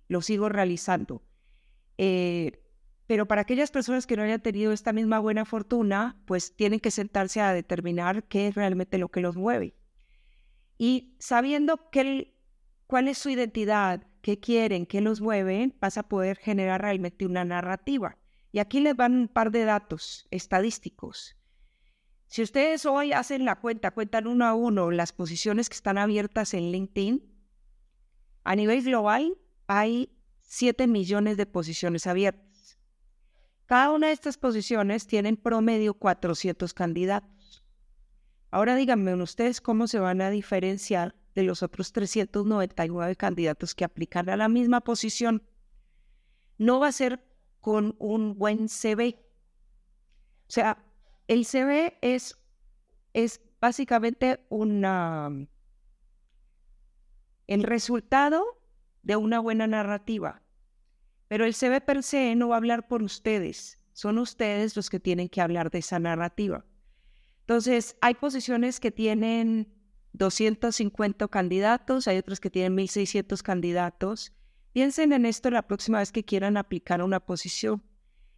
[0.09, 1.23] lo sigo realizando.
[1.97, 2.61] Eh,
[3.07, 6.91] pero para aquellas personas que no hayan tenido esta misma buena fortuna, pues tienen que
[6.91, 9.75] sentarse a determinar qué es realmente lo que los mueve.
[10.79, 12.35] Y sabiendo que
[12.87, 17.45] cuál es su identidad, qué quieren, qué los mueve, vas a poder generar realmente una
[17.45, 18.17] narrativa.
[18.53, 21.37] Y aquí les van un par de datos estadísticos.
[22.29, 26.55] Si ustedes hoy hacen la cuenta, cuentan uno a uno las posiciones que están abiertas
[26.55, 27.23] en LinkedIn,
[28.45, 29.37] a nivel global
[29.67, 30.11] hay
[30.41, 32.79] 7 millones de posiciones abiertas.
[33.67, 37.38] Cada una de estas posiciones tienen promedio 400 candidatos.
[38.51, 44.29] Ahora díganme ustedes cómo se van a diferenciar de los otros 399 candidatos que aplican
[44.29, 45.43] a la misma posición.
[46.57, 47.23] No va a ser
[47.61, 49.19] con un buen CV.
[50.49, 50.83] O sea,
[51.27, 52.39] el CV es,
[53.13, 55.31] es básicamente una,
[57.47, 58.45] el resultado
[59.03, 60.43] de una buena narrativa.
[61.29, 63.79] Pero el CV per se no va a hablar por ustedes.
[63.93, 66.65] Son ustedes los que tienen que hablar de esa narrativa.
[67.49, 69.73] Entonces, hay posiciones que tienen
[70.13, 74.35] 250 candidatos, hay otras que tienen 1.600 candidatos.
[74.75, 77.83] Piensen en esto la próxima vez que quieran aplicar una posición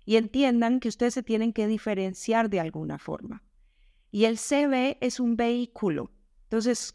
[0.05, 3.43] y entiendan que ustedes se tienen que diferenciar de alguna forma.
[4.13, 6.13] Y el CV es un vehículo.
[6.45, 6.95] Entonces,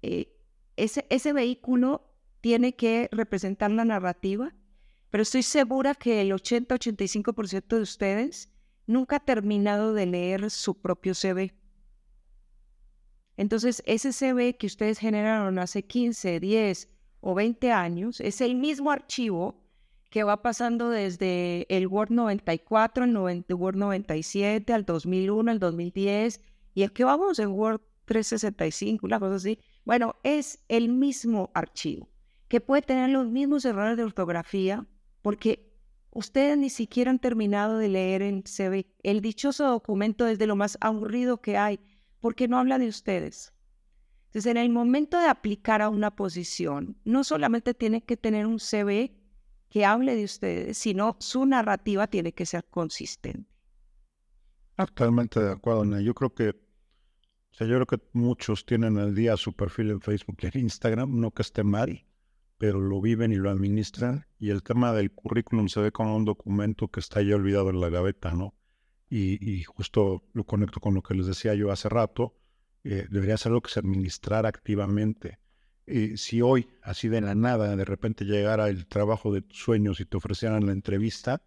[0.00, 0.34] eh,
[0.76, 4.54] ese, ese vehículo tiene que representar la narrativa,
[5.10, 8.51] pero estoy segura que el 80-85% de ustedes
[8.86, 11.54] nunca ha terminado de leer su propio CV.
[13.36, 16.88] Entonces, ese CV que ustedes generaron hace 15, 10
[17.20, 19.62] o 20 años es el mismo archivo
[20.10, 26.40] que va pasando desde el Word 94, el, Word 97, al 2001, al 2010,
[26.74, 29.58] y es que vamos en Word 365, una cosa así.
[29.86, 32.10] Bueno, es el mismo archivo,
[32.48, 34.86] que puede tener los mismos errores de ortografía,
[35.22, 35.71] porque
[36.12, 38.86] ustedes ni siquiera han terminado de leer en CV.
[39.02, 41.80] El dichoso documento es de lo más aburrido que hay,
[42.20, 43.52] porque no habla de ustedes.
[44.26, 48.58] Entonces, en el momento de aplicar a una posición, no solamente tiene que tener un
[48.58, 49.14] CV
[49.68, 53.46] que hable de ustedes, sino su narrativa tiene que ser consistente.
[54.76, 56.00] Totalmente de acuerdo, Ana.
[56.00, 60.00] Yo creo que, o sea, yo creo que muchos tienen al día su perfil en
[60.00, 62.04] Facebook y en Instagram, no que esté mal,
[62.62, 64.24] pero lo viven y lo administran.
[64.38, 67.80] Y el tema del currículum se ve como un documento que está ya olvidado en
[67.80, 68.54] la gaveta, ¿no?
[69.10, 72.36] Y, justo lo conecto con lo que les decía yo hace rato,
[72.84, 75.40] eh, debería ser algo que se administrara activamente.
[76.14, 80.04] Si hoy, así de la nada, de repente llegara el trabajo de tus sueños y
[80.04, 81.42] te ofrecieran la entrevista,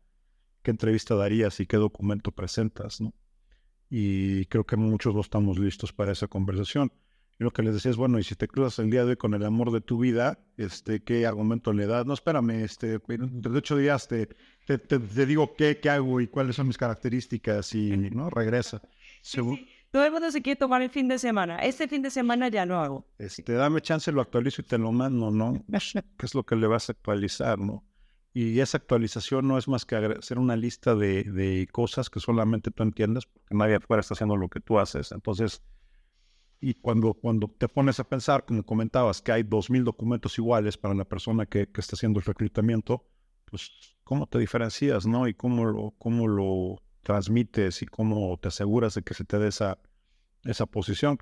[0.64, 3.00] ¿qué entrevista darías y qué documento presentas?
[3.00, 3.14] ¿no?
[3.90, 6.92] Y creo que muchos no estamos listos para esa conversación.
[7.38, 9.18] Y lo que les decía es, bueno, y si te cruzas el día de hoy
[9.18, 12.06] con el amor de tu vida, este, ¿qué argumento le das?
[12.06, 14.30] No, espérame, este, de hecho días te,
[14.66, 18.30] te, digo qué, qué hago y cuáles son mis características y, ¿no?
[18.30, 18.82] Regresa.
[19.92, 21.60] Todo el mundo se quiere tomar el fin de semana.
[21.60, 23.08] Este fin de semana ya no hago.
[23.18, 25.64] Este, dame chance, lo actualizo y te lo mando, ¿no?
[26.18, 27.84] ¿Qué es lo que le vas a actualizar, no?
[28.34, 32.72] Y esa actualización no es más que hacer una lista de, de cosas que solamente
[32.72, 35.14] tú entiendes, porque nadie afuera está haciendo lo que tú haces.
[35.14, 35.62] Entonces,
[36.60, 40.78] y cuando, cuando te pones a pensar, como comentabas, que hay dos mil documentos iguales
[40.78, 43.08] para la persona que, está haciendo el reclutamiento,
[43.46, 43.72] pues,
[44.04, 45.28] ¿cómo te diferencias, no?
[45.28, 49.50] Y cómo lo, cómo lo transmites y cómo te aseguras de que se te dé
[49.50, 49.78] esa,
[50.44, 51.20] esa posición.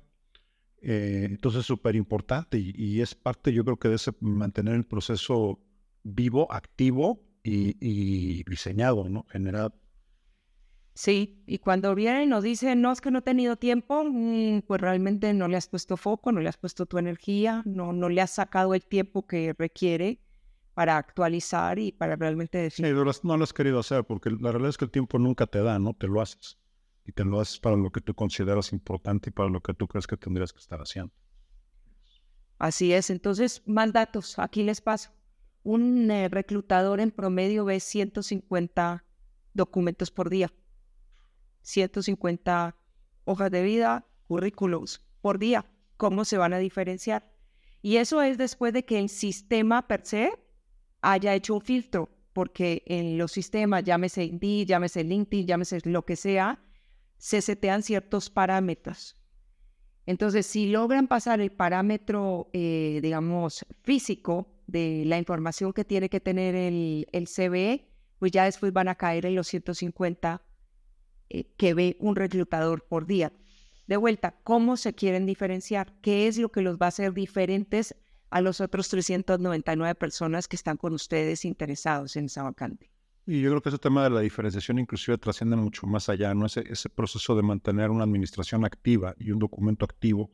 [0.80, 4.84] Eh, entonces es súper importante y, es parte, yo creo que de ese mantener el
[4.84, 5.60] proceso
[6.02, 9.26] vivo, activo y, diseñado, ¿no?
[9.30, 9.74] Generado.
[10.94, 14.60] Sí, y cuando vienen y nos dicen, no, es que no he tenido tiempo, mm,
[14.60, 18.08] pues realmente no le has puesto foco, no le has puesto tu energía, no, no
[18.08, 20.20] le has sacado el tiempo que requiere
[20.72, 22.86] para actualizar y para realmente decir.
[22.86, 25.62] Sí, no lo has querido hacer porque la realidad es que el tiempo nunca te
[25.62, 25.94] da, ¿no?
[25.94, 26.58] Te lo haces.
[27.04, 29.88] Y te lo haces para lo que tú consideras importante y para lo que tú
[29.88, 31.12] crees que tendrías que estar haciendo.
[32.58, 33.10] Así es.
[33.10, 34.38] Entonces, más datos.
[34.38, 35.10] Aquí les paso.
[35.64, 39.04] Un eh, reclutador en promedio ve 150
[39.52, 40.50] documentos por día.
[41.64, 42.76] 150
[43.24, 45.66] hojas de vida, currículos por día.
[45.96, 47.32] ¿Cómo se van a diferenciar?
[47.82, 50.32] Y eso es después de que el sistema per se
[51.00, 56.16] haya hecho un filtro, porque en los sistemas, llámese Indeed, llámese LinkedIn, llámese lo que
[56.16, 56.62] sea,
[57.18, 59.16] se setean ciertos parámetros.
[60.06, 66.20] Entonces, si logran pasar el parámetro, eh, digamos, físico de la información que tiene que
[66.20, 70.42] tener el, el CBE, pues ya después van a caer en los 150
[71.34, 73.32] eh, que ve un reclutador por día.
[73.88, 75.92] De vuelta, ¿cómo se quieren diferenciar?
[76.00, 77.96] ¿Qué es lo que los va a hacer diferentes
[78.30, 82.90] a los otros 399 personas que están con ustedes interesados en esa vacante?
[83.26, 86.46] Y yo creo que ese tema de la diferenciación inclusive trasciende mucho más allá, ¿no?
[86.46, 90.30] Ese, ese proceso de mantener una administración activa y un documento activo,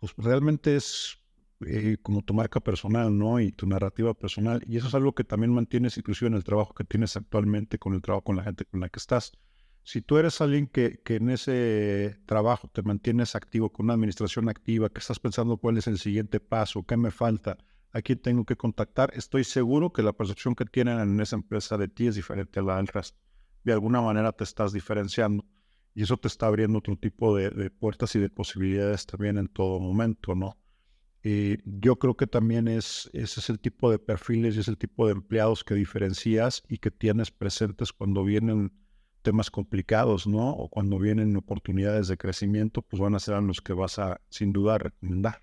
[0.00, 1.18] pues realmente es
[1.64, 3.38] eh, como tu marca personal, ¿no?
[3.38, 4.60] Y tu narrativa personal.
[4.66, 7.94] Y eso es algo que también mantienes inclusive en el trabajo que tienes actualmente, con
[7.94, 9.32] el trabajo con la gente con la que estás.
[9.84, 14.48] Si tú eres alguien que, que en ese trabajo te mantienes activo, con una administración
[14.48, 17.58] activa, que estás pensando cuál es el siguiente paso, qué me falta,
[17.92, 21.76] a quién tengo que contactar, estoy seguro que la percepción que tienen en esa empresa
[21.76, 23.18] de ti es diferente a la del resto.
[23.64, 25.44] De alguna manera te estás diferenciando
[25.94, 29.48] y eso te está abriendo otro tipo de, de puertas y de posibilidades también en
[29.48, 30.56] todo momento, ¿no?
[31.22, 35.06] Yo creo que también es, ese es el tipo de perfiles y es el tipo
[35.06, 38.72] de empleados que diferencias y que tienes presentes cuando vienen
[39.22, 40.50] temas complicados, ¿no?
[40.50, 44.52] O cuando vienen oportunidades de crecimiento, pues van a ser los que vas a, sin
[44.52, 45.42] duda, recomendar.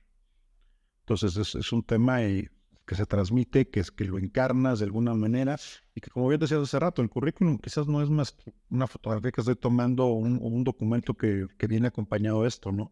[1.01, 2.47] Entonces es, un tema y,
[2.85, 5.57] que se transmite, que es que lo encarnas de alguna manera
[5.95, 8.35] y que como bien decías hace rato, el currículum quizás no es más
[8.69, 12.71] una fotografía que estoy tomando o un, un, documento que, que, viene acompañado de esto,
[12.71, 12.91] ¿no?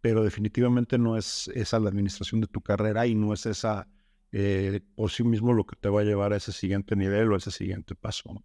[0.00, 3.88] Pero definitivamente no es esa la administración de tu carrera y no es esa
[4.32, 7.34] eh, por sí mismo lo que te va a llevar a ese siguiente nivel o
[7.34, 8.44] a ese siguiente paso, ¿no?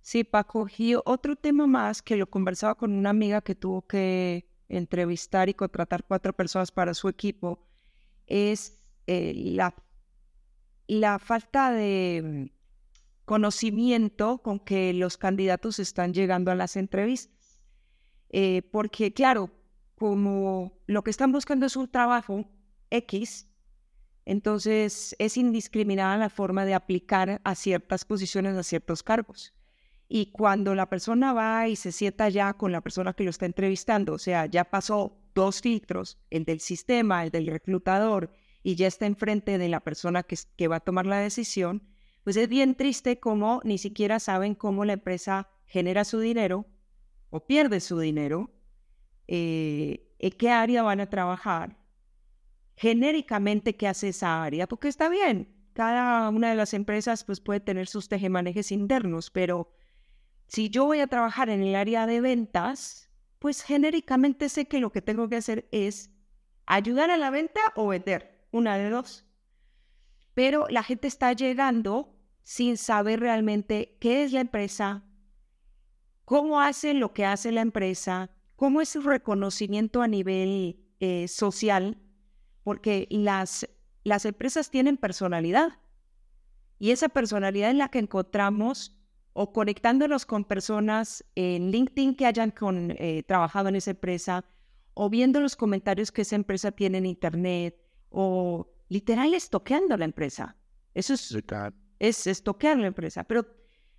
[0.00, 0.66] Sí, Paco.
[0.76, 5.54] Y otro tema más que lo conversaba con una amiga que tuvo que entrevistar y
[5.54, 7.66] contratar cuatro personas para su equipo
[8.26, 9.74] es eh, la,
[10.86, 12.52] la falta de
[13.24, 17.60] conocimiento con que los candidatos están llegando a las entrevistas.
[18.30, 19.50] Eh, porque, claro,
[19.96, 22.48] como lo que están buscando es un trabajo
[22.90, 23.48] X,
[24.24, 29.52] entonces es indiscriminada la forma de aplicar a ciertas posiciones, a ciertos cargos.
[30.12, 33.46] Y cuando la persona va y se sienta ya con la persona que lo está
[33.46, 38.32] entrevistando, o sea, ya pasó dos filtros, el del sistema, el del reclutador,
[38.64, 41.86] y ya está enfrente de la persona que, va a tomar la decisión,
[42.24, 46.66] pues es bien triste como ni siquiera saben cómo la empresa genera su dinero
[47.30, 48.50] o pierde su dinero,
[49.28, 51.78] eh, en qué área van a trabajar,
[52.74, 57.60] genéricamente qué hace esa área, porque está bien, cada una de las empresas pues puede
[57.60, 59.70] tener sus tejemanejes internos, pero
[60.50, 63.08] si yo voy a trabajar en el área de ventas,
[63.38, 66.10] pues genéricamente sé que lo que tengo que hacer es
[66.66, 69.24] ayudar a la venta o vender, una de dos.
[70.34, 75.04] Pero la gente está llegando sin saber realmente qué es la empresa,
[76.24, 81.96] cómo hace lo que hace la empresa, cómo es su reconocimiento a nivel eh, social,
[82.64, 83.68] porque las,
[84.02, 85.78] las empresas tienen personalidad
[86.80, 88.99] y esa personalidad es la que encontramos
[89.32, 94.44] o conectándonos con personas en LinkedIn que hayan con, eh, trabajado en esa empresa,
[94.94, 97.76] o viendo los comentarios que esa empresa tiene en Internet,
[98.10, 100.56] o literal estoqueando la empresa.
[100.94, 101.36] Eso es,
[101.98, 103.24] es estoquear la empresa.
[103.24, 103.46] Pero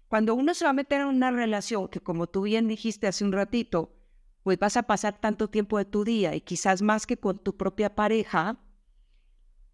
[0.09, 3.23] cuando uno se va a meter en una relación que, como tú bien dijiste hace
[3.23, 3.95] un ratito,
[4.43, 7.55] pues vas a pasar tanto tiempo de tu día y quizás más que con tu
[7.55, 8.59] propia pareja,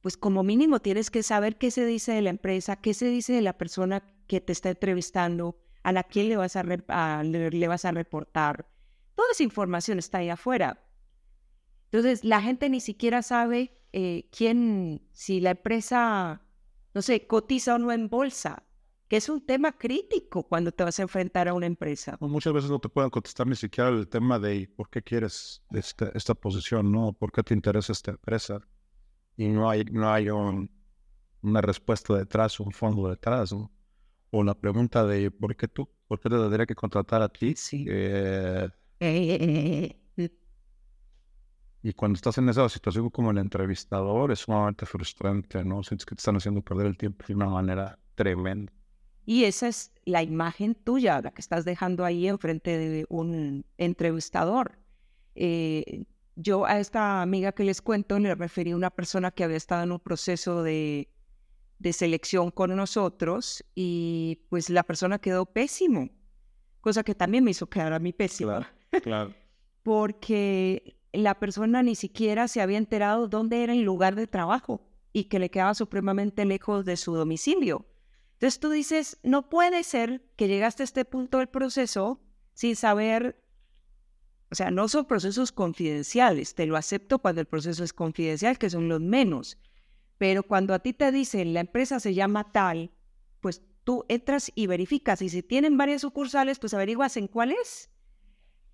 [0.01, 3.33] pues como mínimo tienes que saber qué se dice de la empresa, qué se dice
[3.33, 7.85] de la persona que te está entrevistando, a la quién le vas a, le, vas
[7.85, 8.67] a reportar.
[9.15, 10.83] Toda esa información está ahí afuera.
[11.85, 16.41] Entonces, la gente ni siquiera sabe eh, quién, si la empresa,
[16.93, 18.63] no sé, cotiza o no en bolsa,
[19.07, 22.17] que es un tema crítico cuando te vas a enfrentar a una empresa.
[22.19, 26.09] muchas veces no te pueden contestar ni siquiera el tema de por qué quieres esta,
[26.13, 27.13] esta posición, ¿no?
[27.13, 28.59] ¿Por qué te interesa esta empresa?
[29.37, 33.71] Y no hay, no hay una respuesta detrás, un fondo detrás, ¿no?
[34.31, 35.89] O la pregunta de ¿por qué tú?
[36.07, 37.55] ¿Por qué te tendría que contratar a ti?
[37.55, 37.85] Sí.
[37.89, 38.69] Eh,
[38.99, 40.29] eh, eh,
[41.81, 45.83] Y cuando estás en esa situación como el entrevistador, es sumamente frustrante, ¿no?
[45.83, 48.71] Sientes que te están haciendo perder el tiempo de una manera tremenda.
[49.25, 54.79] Y esa es la imagen tuya, la que estás dejando ahí enfrente de un entrevistador.
[55.35, 56.05] Eh,
[56.35, 59.83] yo a esta amiga que les cuento le referí a una persona que había estado
[59.83, 61.11] en un proceso de,
[61.79, 66.09] de selección con nosotros y pues la persona quedó pésimo,
[66.81, 68.51] cosa que también me hizo quedar a mí pésimo.
[68.51, 68.67] Claro,
[69.03, 69.33] claro.
[69.83, 74.81] Porque la persona ni siquiera se había enterado dónde era el lugar de trabajo
[75.13, 77.85] y que le quedaba supremamente lejos de su domicilio.
[78.33, 82.21] Entonces tú dices, no puede ser que llegaste a este punto del proceso
[82.53, 83.41] sin saber,
[84.51, 88.69] o sea, no son procesos confidenciales, te lo acepto cuando el proceso es confidencial, que
[88.69, 89.57] son los menos,
[90.17, 92.91] pero cuando a ti te dicen la empresa se llama tal,
[93.39, 97.89] pues tú entras y verificas y si tienen varias sucursales, pues averiguas en cuál es.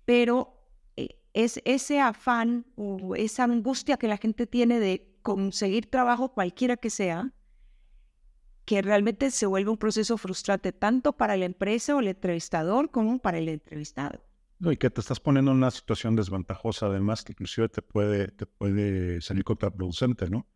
[0.04, 0.60] Pero
[0.96, 6.76] eh, es ese afán o esa angustia que la gente tiene de conseguir trabajo cualquiera
[6.76, 7.32] que sea,
[8.64, 13.18] que realmente se vuelve un proceso frustrante tanto para la empresa o el entrevistador como
[13.18, 14.20] para el entrevistado.
[14.60, 18.46] y que te estás poniendo en una situación desventajosa, además, que inclusive te puede, te
[18.46, 20.46] puede salir contraproducente, ¿no?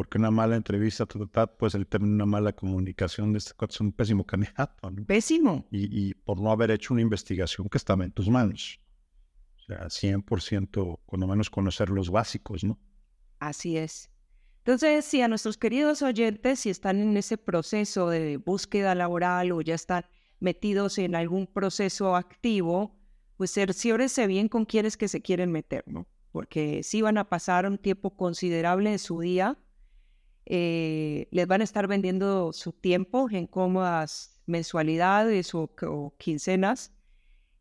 [0.00, 4.24] Porque una mala entrevista puede salir también una mala comunicación de este es un pésimo
[4.24, 4.90] candidato.
[4.90, 5.04] ¿no?
[5.04, 5.66] Pésimo.
[5.70, 8.80] Y, y, por no haber hecho una investigación que estaba en tus manos.
[9.58, 12.78] O sea, 100%, cuando menos conocer los básicos, ¿no?
[13.40, 14.10] Así es.
[14.60, 19.60] Entonces, si a nuestros queridos oyentes, si están en ese proceso de búsqueda laboral o
[19.60, 20.06] ya están
[20.38, 22.98] metidos en algún proceso activo,
[23.36, 26.08] pues cerciórese bien con quiénes que se quieren meter, ¿no?
[26.32, 29.58] Porque si van a pasar un tiempo considerable de su día,
[30.52, 36.92] eh, les van a estar vendiendo su tiempo en cómodas mensualidades o, o quincenas,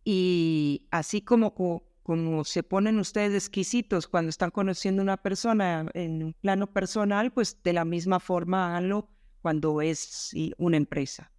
[0.03, 1.53] y así como
[2.01, 7.31] como se ponen ustedes exquisitos cuando están conociendo a una persona en un plano personal,
[7.31, 9.07] pues de la misma forma háganlo
[9.43, 11.31] cuando es una empresa.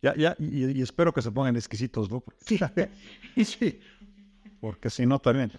[0.00, 2.24] Ya, ya, y, espero que se pongan exquisitos, ¿no?
[2.46, 2.58] Sí.
[3.44, 3.80] sí.
[4.60, 5.52] Porque si no, también.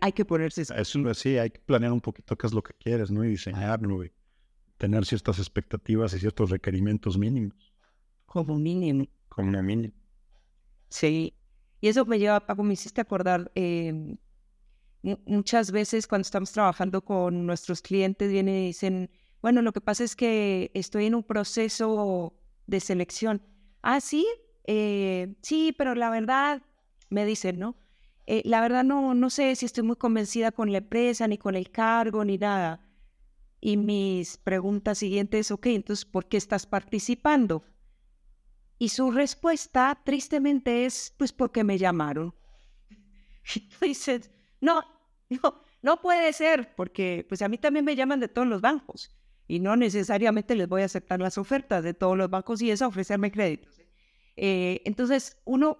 [0.00, 1.18] Hay que ponerse exquisitos.
[1.18, 3.24] sí, hay que planear un poquito qué es lo que quieres, ¿no?
[3.24, 4.12] Y diseñarlo, y
[4.78, 7.72] tener ciertas expectativas y ciertos requerimientos mínimos.
[8.26, 9.06] Como mínimo.
[9.28, 9.94] Como mínimo.
[10.88, 11.34] Sí,
[11.80, 14.16] y eso me lleva, Paco, me hiciste acordar, em,
[15.26, 19.10] muchas veces cuando estamos trabajando con nuestros clientes vienen y dicen,
[19.42, 22.34] bueno, lo que pasa es que estoy en un proceso
[22.66, 23.42] de selección.
[23.82, 24.26] Ah, sí,
[24.66, 26.62] eh, sí, pero la verdad,
[27.10, 27.76] me dicen, ¿no?
[28.26, 31.54] Eh, la verdad no, no sé si estoy muy convencida con la empresa, ni con
[31.54, 32.86] el cargo, ni nada.
[33.60, 37.64] Y mis preguntas siguientes, ok, entonces, ¿por qué estás participando?
[38.78, 42.34] Y su respuesta, tristemente, es, pues porque me llamaron.
[43.82, 44.82] Y dices, no,
[45.28, 49.14] no, no puede ser, porque pues a mí también me llaman de todos los bancos
[49.46, 52.86] y no necesariamente les voy a aceptar las ofertas de todos los bancos y eso
[52.86, 53.80] ofrecerme créditos.
[54.36, 55.78] Eh, entonces, uno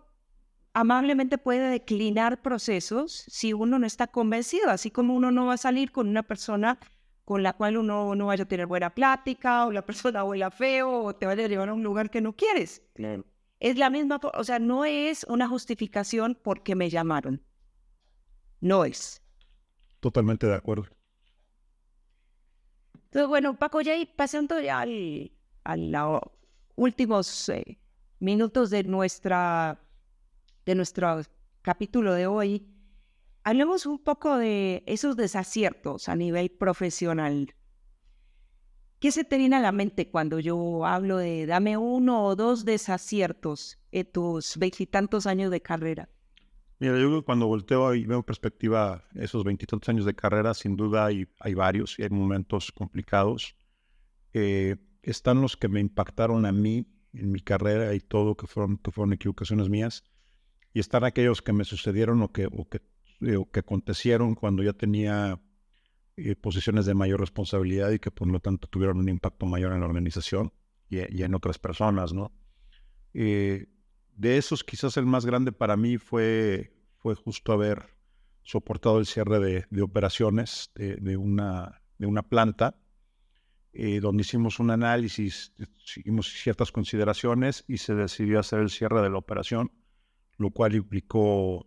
[0.75, 5.59] amablemente puede declinar procesos si uno no está convencido, así como uno no va a
[5.59, 6.79] salir con una persona
[7.25, 11.05] con la cual uno no vaya a tener buena plática, o la persona huela feo,
[11.05, 12.83] o te vaya a llevar a un lugar que no quieres.
[13.61, 17.43] Es la misma, o sea, no es una justificación porque me llamaron.
[18.61, 19.23] No es.
[20.01, 20.87] Totalmente de acuerdo.
[23.05, 26.21] Entonces, bueno, Paco, ya pasando ya al, a los
[26.75, 27.79] últimos eh,
[28.19, 29.84] minutos de nuestra
[30.65, 31.23] de nuestro
[31.63, 32.67] capítulo de hoy,
[33.47, 37.55] Hablemos un poco de esos desaciertos a nivel profesional.
[39.01, 42.65] ¿Qué se te viene a la mente cuando yo hablo de dame uno o dos
[42.65, 46.09] desaciertos en tus veintitantos años de carrera?
[46.79, 51.05] Mira, yo cuando volteo y veo en perspectiva esos veintitantos años de carrera, sin duda
[51.05, 53.55] hay, hay varios y hay momentos complicados.
[54.33, 58.79] Eh, están los que me impactaron a mí en mi carrera y todo, que fueron,
[58.79, 60.03] que fueron equivocaciones mías,
[60.75, 62.83] y están aquellos que me sucedieron o que, o que
[63.53, 65.41] que acontecieron cuando ya tenía
[66.17, 69.81] eh, posiciones de mayor responsabilidad y que por lo tanto tuvieron un impacto mayor en
[69.81, 70.53] la organización
[70.89, 72.33] y, en otras personas, ¿no?
[73.15, 73.67] Eh,
[74.15, 77.89] de esos quizás el más grande para mí fue, fue justo haber
[78.43, 82.77] soportado el cierre de, operaciones de, una, de una planta,
[83.73, 85.53] eh, donde hicimos un análisis,
[85.85, 89.73] seguimos ciertas consideraciones y se decidió hacer el cierre de la operación,
[90.39, 91.67] lo cual implicó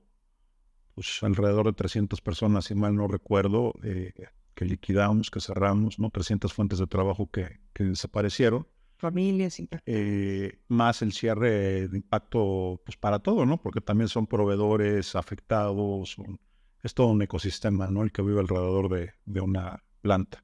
[0.95, 4.13] pues alrededor de 300 personas, si mal no recuerdo, eh,
[4.55, 6.09] que liquidamos, que cerramos, ¿no?
[6.09, 8.67] 300 fuentes de trabajo que, que desaparecieron.
[8.97, 9.61] Familias.
[9.85, 13.61] Eh, más el cierre de impacto pues para todo, ¿no?
[13.61, 16.39] Porque también son proveedores afectados, son
[16.83, 18.03] es todo un ecosistema, ¿no?
[18.03, 20.43] El que vive alrededor de, de una planta.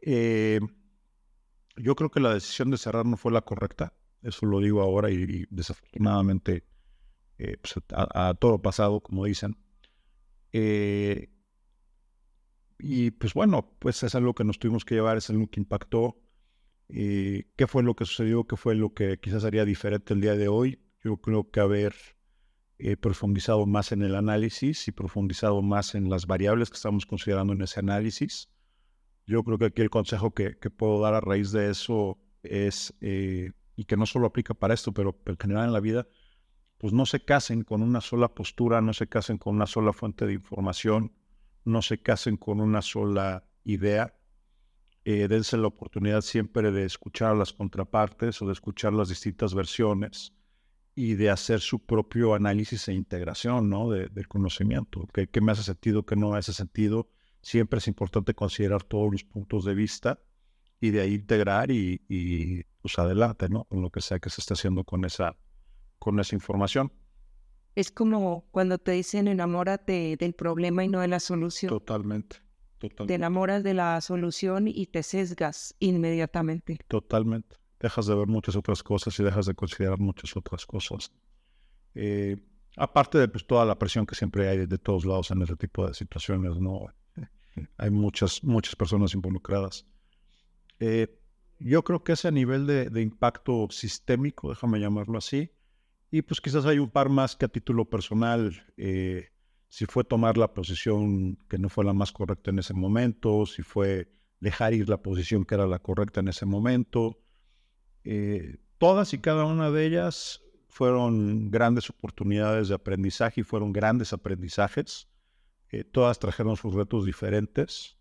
[0.00, 0.60] Eh,
[1.76, 3.92] yo creo que la decisión de cerrar no fue la correcta.
[4.22, 6.64] Eso lo digo ahora y, desafortunadamente
[7.38, 9.56] eh, pues, a, todo pasado, como dicen.
[10.52, 11.30] Eh,
[12.78, 16.18] y pues bueno, pues es algo que nos tuvimos que llevar, es algo que impactó.
[16.88, 18.44] ¿Qué fue lo que sucedió?
[18.44, 20.80] ¿Qué fue lo que quizás haría diferente el día de hoy?
[21.02, 21.94] Yo creo que haber
[23.00, 27.62] profundizado más en el análisis y profundizado más en las variables que estamos considerando en
[27.62, 28.50] ese análisis
[29.26, 33.50] yo creo que aquí el consejo que, puedo dar a raíz de eso es, eh,
[33.74, 36.06] y que no solo aplica para esto, pero, en general en la vida,
[36.86, 40.24] pues no se casen con una sola postura, no se casen con una sola fuente
[40.24, 41.10] de información,
[41.64, 44.14] no se casen con una sola idea.
[45.04, 50.32] Eh, dense la oportunidad siempre de escuchar las contrapartes o de escuchar las distintas versiones
[50.94, 53.90] y de hacer su propio análisis e integración ¿no?
[53.90, 55.08] de, del conocimiento.
[55.12, 56.06] ¿Qué, ¿Qué, me hace sentido?
[56.06, 57.10] ¿Qué no me hace sentido?
[57.42, 60.20] siempre es importante considerar todos los puntos de vista
[60.80, 63.64] y de ahí integrar y, y pues adelante, ¿no?
[63.64, 65.36] Con lo que sea que se esté haciendo con esa,
[65.98, 66.92] con esa información.
[67.74, 71.68] Es como cuando te dicen enamórate del problema y no de la solución.
[71.68, 72.38] Totalmente,
[72.78, 73.06] totalmente.
[73.06, 76.78] Te enamoras de la solución y te sesgas inmediatamente.
[76.88, 77.56] Totalmente.
[77.80, 81.12] Dejas de ver muchas otras cosas y dejas de considerar muchas otras cosas.
[81.94, 82.36] Eh,
[82.76, 85.86] aparte de pues, toda la presión que siempre hay de todos lados en ese tipo
[85.86, 86.86] de situaciones, ¿no?
[87.78, 89.86] hay muchas, muchas personas involucradas.
[90.80, 91.18] Eh,
[91.58, 95.50] yo creo que ese nivel de, impacto sistémico, déjame llamarlo así,
[96.10, 99.28] y pues quizás hay un par más que a título personal, eh,
[99.68, 103.62] si fue tomar la posición que no fue la más correcta en ese momento, si
[103.62, 104.08] fue
[104.40, 107.18] dejar ir la posición que era la correcta en ese momento.
[108.04, 114.12] Eh, todas y cada una de ellas fueron grandes oportunidades de aprendizaje y fueron grandes
[114.12, 115.08] aprendizajes.
[115.70, 117.96] Eh, todas trajeron sus retos diferentes.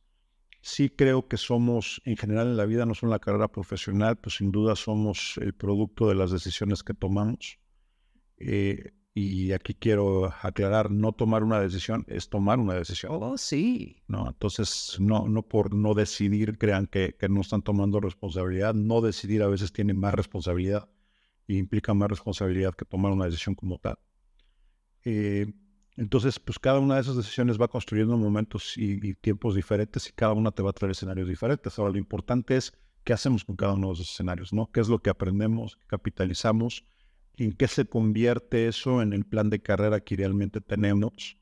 [0.62, 4.18] Sí creo que somos, en general en la vida, no solo en la carrera profesional,
[4.18, 7.60] pues sin duda somos el producto de las decisiones que tomamos.
[8.38, 13.13] Eh, y aquí quiero aclarar, no tomar una decisión es tomar una decisión.
[13.15, 14.03] Oh, sí.
[14.07, 18.73] No, entonces, no, no por no decidir crean que, que no están tomando responsabilidad.
[18.73, 20.89] No decidir a veces tiene más responsabilidad
[21.47, 23.97] y implica más responsabilidad que tomar una decisión como tal.
[25.05, 25.53] Eh,
[25.97, 30.33] entonces, pues cada una de esas decisiones va construyendo momentos y, tiempos diferentes y cada
[30.33, 31.79] una te va a traer escenarios diferentes.
[31.79, 32.73] Ahora, lo importante es
[33.03, 34.69] qué hacemos con cada uno de esos escenarios, ¿no?
[34.71, 36.86] ¿Qué es lo que aprendemos, qué capitalizamos?
[37.38, 41.38] ¿En qué se convierte eso en el plan de carrera que realmente tenemos?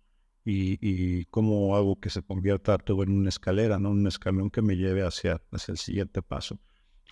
[0.46, 3.92] Y, cómo hago que se convierta todo en una escalera, ¿no?
[3.92, 6.60] Un escalón que me lleve hacia, hacia el siguiente paso.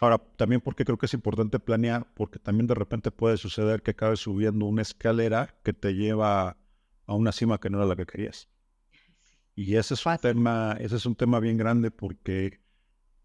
[0.01, 3.91] Ahora, también porque creo que es importante planear, porque también de repente puede suceder que
[3.91, 6.57] acabes subiendo una escalera que te lleva
[7.05, 8.49] a una cima que no era la que querías.
[9.55, 12.61] Y ese es un tema, ese es un tema bien grande porque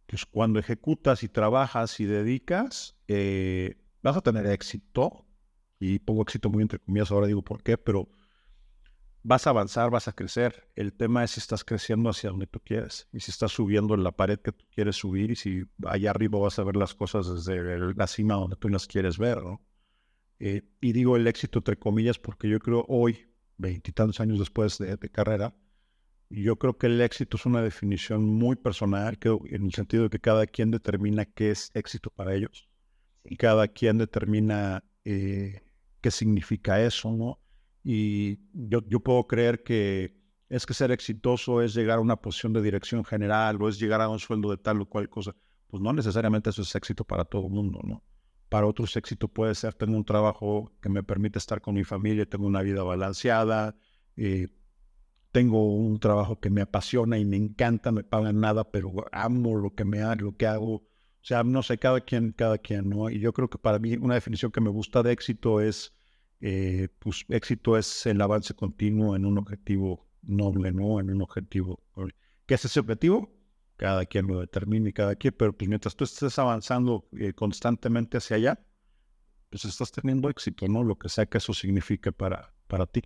[0.07, 5.26] pues, cuando ejecutas y trabajas y dedicas, eh, vas a tener éxito.
[5.79, 8.09] Y pongo éxito muy entre comillas, ahora digo por qué, pero
[9.27, 10.68] vas a avanzar, vas a crecer.
[10.77, 14.05] El tema es si estás creciendo hacia donde tú quieres y si estás subiendo en
[14.05, 17.27] la pared que tú quieres subir y si allá arriba vas a ver las cosas
[17.35, 19.61] desde la cima donde tú las quieres ver, ¿no?
[20.39, 24.97] Eh, y digo el éxito entre comillas porque yo creo hoy, veintitantos años después de,
[25.11, 25.57] carrera,
[26.31, 30.11] yo creo que el éxito es una definición muy personal, que, en el sentido de
[30.11, 32.68] que cada quien determina qué es éxito para ellos
[33.24, 35.62] y cada quien determina eh,
[36.07, 37.40] qué significa eso, ¿no?
[37.82, 40.16] Y yo, yo puedo creer que
[40.48, 44.00] es que ser exitoso es llegar a una posición de dirección general o es llegar
[44.00, 45.34] a un sueldo de tal o cual cosa.
[45.66, 48.04] Pues no necesariamente eso es éxito para todo el mundo, ¿no?
[48.48, 52.24] Para otros éxito puede ser tener un trabajo que me permite estar con mi familia,
[52.24, 53.74] tengo una vida balanceada,
[54.16, 54.46] eh,
[55.32, 59.74] tengo un trabajo que me apasiona y me encanta, me pagan nada, pero amo lo
[59.74, 60.74] que me lo que hago.
[60.76, 60.84] O
[61.20, 63.11] sea, no sé, cada quien, cada quien, ¿no?
[63.11, 65.95] Y yo creo que para mí una definición que me gusta de éxito es,
[66.41, 71.01] eh, pues éxito es el avance continuo en un objetivo noble, ¿no?
[71.01, 71.82] En un objetivo.
[72.47, 73.37] ¿Qué es ese objetivo?
[73.76, 78.37] cada quien lo determine, cada quien, pero pues mientras tú estés avanzando eh, constantemente hacia
[78.37, 78.66] allá,
[79.51, 80.82] pues estás teniendo éxito, ¿no?
[80.82, 83.03] Lo que sea que eso signifique para, para ti.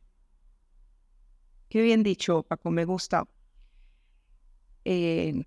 [1.68, 3.28] Qué bien dicho, Paco, me gusta.
[4.84, 5.44] Eh,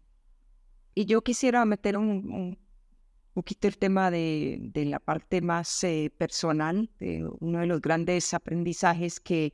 [0.93, 2.57] y yo quisiera meter un,
[3.33, 9.19] poquito el tema de, la parte más eh, personal, de uno de los grandes aprendizajes
[9.19, 9.53] que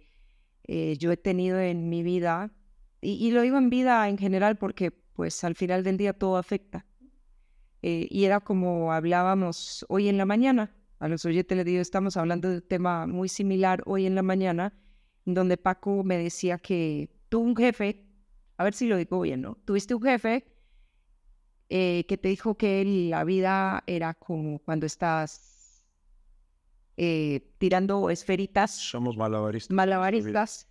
[1.00, 2.52] yo he tenido en mi vida,
[3.02, 6.38] y, y, lo digo en vida en general porque pues al final del día todo
[6.38, 6.86] afecta.
[7.82, 12.18] Eh, y era como hablábamos hoy en la mañana, a los oyentes les digo, estamos
[12.18, 14.74] hablando de un tema muy similar hoy en la mañana,
[15.26, 18.06] donde Paco me decía que tuvo un jefe,
[18.58, 19.58] a ver si lo digo bien, ¿no?
[19.64, 20.46] Tuviste un jefe
[21.70, 25.86] eh, que te dijo que la vida era como cuando estás
[26.98, 28.72] eh, tirando esferitas.
[28.72, 29.76] Somos malabaristas.
[29.76, 30.68] Malabaristas,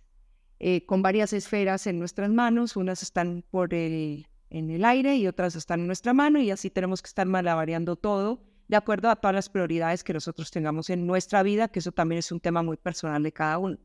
[0.59, 5.27] eh, con varias esferas en nuestras manos, unas están por el, en el aire y
[5.27, 9.15] otras están en nuestra mano y así tenemos que estar malabareando todo de acuerdo a
[9.15, 12.61] todas las prioridades que nosotros tengamos en nuestra vida, que eso también es un tema
[12.61, 13.77] muy personal de cada uno.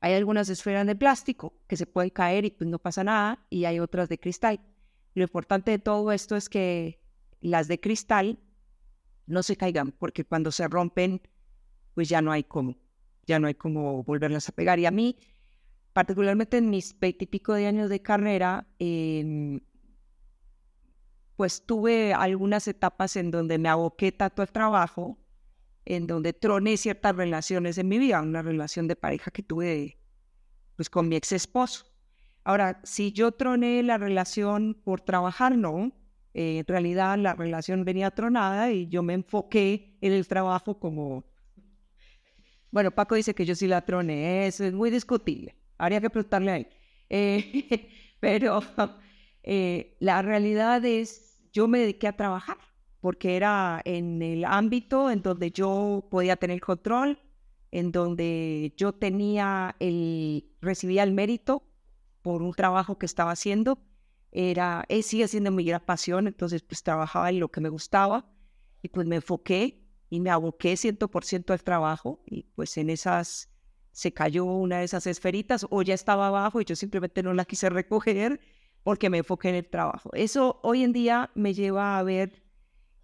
[0.00, 3.66] Hay algunas esferas de plástico que se pueden caer y pues no pasa nada, y
[3.66, 4.60] hay otras de cristal.
[5.14, 7.00] Lo importante de todo esto es que
[7.40, 8.38] las de cristal
[9.26, 11.20] no se caigan, porque cuando se rompen,
[11.94, 12.76] pues ya no hay cómo,
[13.26, 14.78] ya no hay cómo volverlas a pegar.
[14.78, 15.18] Y a mí,
[15.92, 19.60] particularmente en mis veintipico de años de carrera, em,
[21.36, 25.18] pues tuve algunas etapas en donde me aboqué tanto al trabajo
[25.84, 29.98] en donde troné ciertas relaciones en mi vida, una relación de pareja que tuve
[30.76, 31.91] pues con mi ex esposo.
[32.44, 35.92] Ahora, si yo troné la relación por trabajar, no.
[36.34, 41.24] Eh, en realidad la relación venía tronada y yo me enfoqué en el trabajo como...
[42.70, 45.54] Bueno, Paco dice que yo sí la troné, eso es muy discutible.
[45.76, 46.68] Habría que preguntarle a él.
[47.10, 47.88] Eh,
[48.20, 48.60] pero
[49.42, 52.56] eh, la realidad es, yo me dediqué a trabajar
[53.00, 57.18] porque era en el ámbito en donde yo podía tener control,
[57.72, 61.64] en donde yo tenía el, recibía el mérito
[62.22, 63.78] por un trabajo que estaba haciendo.
[64.30, 68.26] Era, eh, sigue siendo mi gran pasión, entonces pues trabajaba en lo que me gustaba
[68.80, 73.50] y pues me enfoqué y me aboqué 100% al trabajo y pues en esas
[73.92, 77.44] se cayó una de esas esferitas o ya estaba abajo y yo simplemente no la
[77.44, 78.40] quise recoger
[78.82, 80.10] porque me enfoqué en el trabajo.
[80.14, 82.42] Eso hoy en día me lleva a ver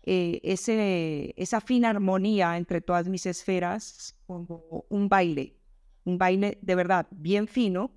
[0.03, 5.57] eh, ese, esa fina armonía entre todas mis esferas como un baile,
[6.05, 7.93] un baile de verdad bien fino.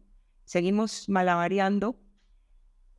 [0.51, 1.97] Seguimos malabareando.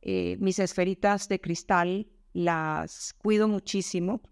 [0.01, 4.23] Eh, mis esferitas de cristal las cuido muchísimo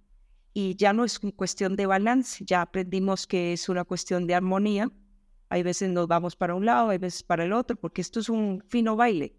[0.56, 4.92] y ya no es cuestión de balance, ya aprendimos que es una cuestión de armonía.
[5.50, 8.28] Hay veces nos vamos para un lado, hay veces para el otro, porque esto es
[8.28, 9.36] un fino baile.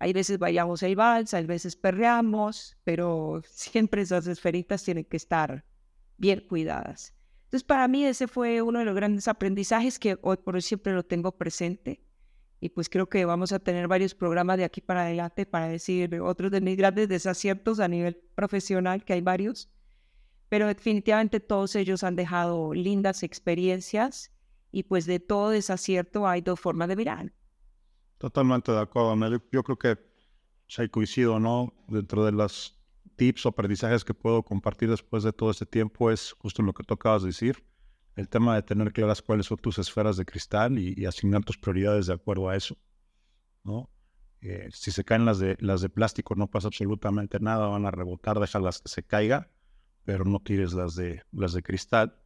[0.00, 5.64] Hay veces vayamos el vals, hay veces perreamos, pero siempre esas esferitas tienen que estar
[6.16, 7.14] bien cuidadas.
[7.44, 10.92] Entonces, para mí ese fue uno de los grandes aprendizajes que hoy por hoy siempre
[10.92, 12.02] lo tengo presente.
[12.62, 16.20] Y pues creo que vamos a tener varios programas de aquí para adelante para decir
[16.20, 19.68] otros de mis grandes desaciertos a nivel profesional, que hay varios.
[20.48, 24.30] Pero definitivamente todos ellos han dejado lindas experiencias
[24.70, 27.32] y pues de todo desacierto hay dos formas de mirar.
[28.18, 29.98] Totalmente de acuerdo, Yo creo que
[30.68, 31.74] se coincido, ¿no?
[31.88, 32.80] Dentro de los
[33.16, 36.84] tips o aprendizajes que puedo compartir después de todo este tiempo es justo lo que
[36.84, 37.64] tú acabas de decir,
[38.16, 42.06] el tema de tener claras cuáles son tus esferas de cristal y, asignar tus prioridades
[42.06, 42.76] de acuerdo a eso,
[43.64, 43.90] ¿no?
[44.40, 47.92] Eh, si se caen las de, las de plástico no pasa absolutamente nada, van a
[47.92, 49.50] rebotar, déjalas que se caiga,
[50.04, 52.18] pero no tires las de, las de cristal.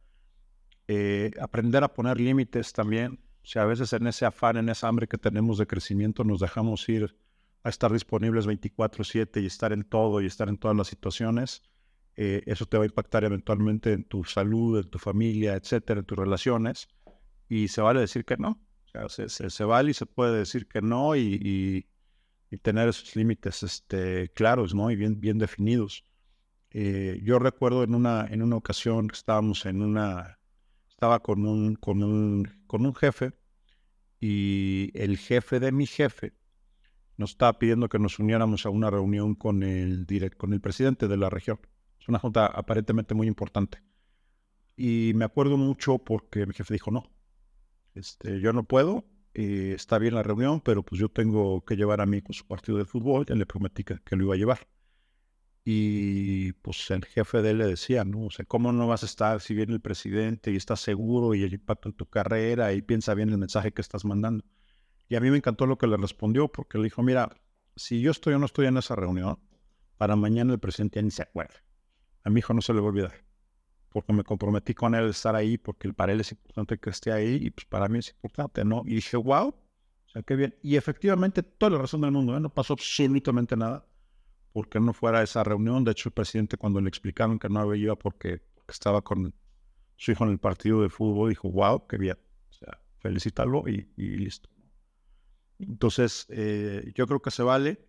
[0.87, 4.87] Eh, aprender a poner límites también, o sea, a veces en ese afán, en esa
[4.87, 7.15] hambre que tenemos de crecimiento, nos dejamos ir
[7.63, 11.63] a estar disponibles 24/7 y estar en todo y estar en todas las situaciones.
[12.17, 16.05] Eh, eso te va a impactar eventualmente en tu salud, en tu familia, etcétera, en
[16.05, 16.87] tus relaciones.
[17.47, 18.59] Y se vale decir que no.
[19.03, 21.87] O sea, se, vale y se puede decir que no y,
[22.61, 24.89] tener esos límites este, claros ¿no?
[24.91, 26.05] y bien, definidos.
[26.71, 30.37] Eh, yo recuerdo en una, en una ocasión que estábamos en una
[30.89, 33.33] estaba con un, con un, con un jefe
[34.19, 36.33] y el jefe de mi jefe
[37.17, 40.07] nos estaba pidiendo que nos uniéramos a una reunión con el,
[40.37, 41.59] con el presidente de la región.
[42.07, 43.83] Una junta aparentemente muy importante.
[44.75, 47.09] Y me acuerdo mucho porque mi jefe dijo, no,
[47.95, 52.01] este, yo no puedo, eh, está bien la reunión, pero pues yo tengo que llevar
[52.01, 54.37] a mí con su partido de fútbol, ya le prometí que, que lo iba a
[54.37, 54.67] llevar.
[55.65, 58.27] Y pues el jefe de él le decía, ¿no?
[58.27, 61.43] O sea, ¿cómo no vas a estar si viene el presidente y estás seguro y
[61.43, 64.45] el impacto en tu carrera y piensa bien el mensaje que estás mandando?
[65.09, 67.29] Y a mí me encantó lo que le respondió porque le dijo, mira,
[67.75, 69.39] si yo estoy o no estoy en esa reunión,
[69.97, 71.55] para mañana el presidente ya ni se acuerda.
[72.27, 73.13] A mi hijo no se le va a olvidar,
[73.87, 77.39] porque me comprometí con él estar ahí, porque para él es importante que esté ahí
[77.41, 78.83] y pues para mí es importante, ¿no?
[78.85, 80.53] Y dije, wow, o sea, qué bien.
[80.61, 82.41] Y efectivamente, toda la razón del mundo, ¿eh?
[82.41, 83.87] no pasó absolutamente nada
[84.51, 85.85] porque no fuera esa reunión.
[85.85, 89.33] De hecho, el presidente cuando le explicaron que no había ido porque, estaba con
[89.95, 92.17] su hijo en el partido de fútbol, dijo, wow, qué bien.
[92.49, 94.49] O sea, felicítalo y, listo.
[95.59, 97.87] Entonces, eh, yo creo que se vale.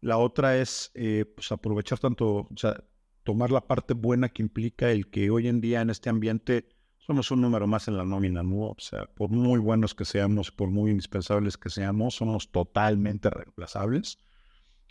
[0.00, 2.82] La otra es eh, pues aprovechar tanto, o sea,
[3.24, 6.68] tomar la parte buena que implica el que hoy en día en este ambiente
[6.98, 8.68] somos un número más en la nómina, ¿no?
[8.68, 14.18] O sea, por muy buenos que seamos, por muy indispensables que seamos, somos totalmente reemplazables.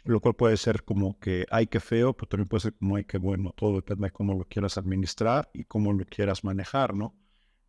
[0.06, 3.04] Lo cual puede ser como que hay que feo, pero también puede ser como hay
[3.04, 3.54] que bueno.
[3.56, 7.16] Todo depende de cómo lo quieras administrar y cómo lo quieras manejar, ¿no?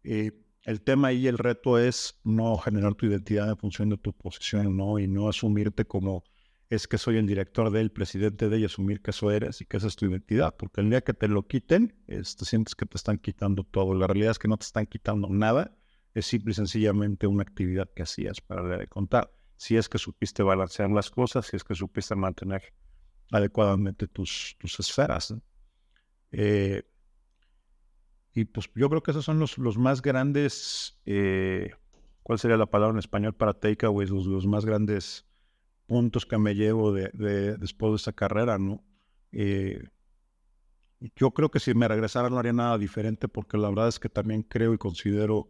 [0.05, 0.33] Eh,
[0.65, 4.77] el tema y el reto es no generar tu identidad en función de tu posición,
[4.77, 4.99] ¿no?
[4.99, 6.25] Y no asumirte como
[6.71, 9.77] es que soy el director del presidente de y asumir que eso eres y que
[9.77, 12.97] esa es tu identidad, porque el día que te lo quiten, te sientes que te
[12.97, 13.93] están quitando todo.
[13.95, 15.77] La realidad es que no te están quitando nada,
[16.15, 19.33] es simple y sencillamente una actividad que hacías para de contar.
[19.57, 22.63] Si es que supiste balancear las cosas, si es que supiste mantener
[23.33, 25.35] adecuadamente tus, esferas.
[26.31, 26.85] Eh,
[28.33, 31.73] y pues yo creo que esos son los, los más grandes, eh,
[32.23, 34.11] ¿cuál sería la palabra en español para takeaways?
[34.11, 35.27] Los, los más grandes
[35.91, 37.11] puntos que me llevo de,
[37.59, 38.81] después de esa carrera, ¿no?
[39.33, 39.83] Eh,
[41.17, 44.09] yo creo que si me regresara no haría nada diferente porque la verdad es que
[44.09, 45.49] también creo y considero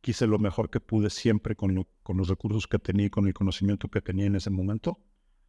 [0.00, 3.26] que hice lo mejor que pude siempre con, con los recursos que tenía y con
[3.26, 5.00] el conocimiento que tenía en ese momento.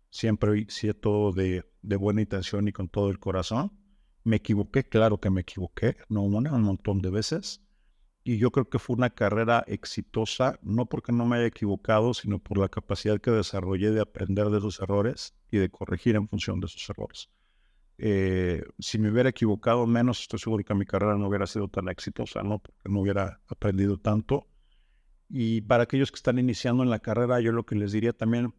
[0.09, 3.71] Siempre hice todo de, de, buena intención y con todo el corazón.
[4.25, 7.61] Me equivoqué, claro que me equivoqué, no una, un montón de veces
[8.27, 12.39] y yo creo que fue una carrera exitosa, no porque no me haya equivocado, sino
[12.39, 16.59] por la capacidad que desarrollé de aprender de esos errores y de corregir en función
[16.59, 17.29] de esos errores.
[17.99, 21.87] Eh, si me hubiera equivocado menos, estoy seguro que mi carrera no hubiera sido tan
[21.87, 22.57] exitosa, ¿no?
[22.57, 24.47] Porque no hubiera aprendido tanto.
[25.29, 28.55] Y para aquellos que están iniciando en la carrera, yo lo que les diría también,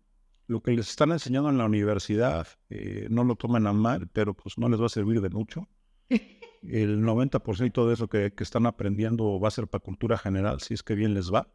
[0.46, 4.32] lo que les están enseñando en la universidad, eh, no lo tomen a mal, pero
[4.32, 5.66] pues no les va a servir de mucho.
[6.62, 10.82] el 90% de eso que, están aprendiendo va a ser para cultura general, si es
[10.82, 11.52] que bien les va.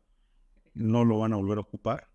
[0.73, 2.09] No lo van a volver a ocupar.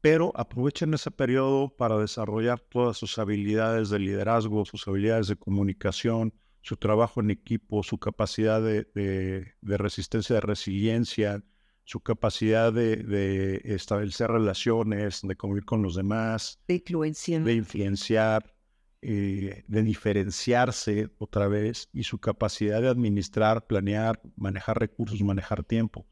[0.00, 6.34] Pero aprovechen ese periodo para desarrollar todas sus habilidades de liderazgo, sus habilidades de comunicación,
[6.60, 11.44] su trabajo en equipo, su capacidad de, resistencia, de resiliencia,
[11.84, 17.42] su capacidad de, establecer relaciones, de convivir con los demás, de influenciar.
[17.42, 18.54] De influenciar
[19.04, 26.06] eh, de diferenciarse otra vez y su capacidad de administrar, planear, manejar recursos, manejar tiempo.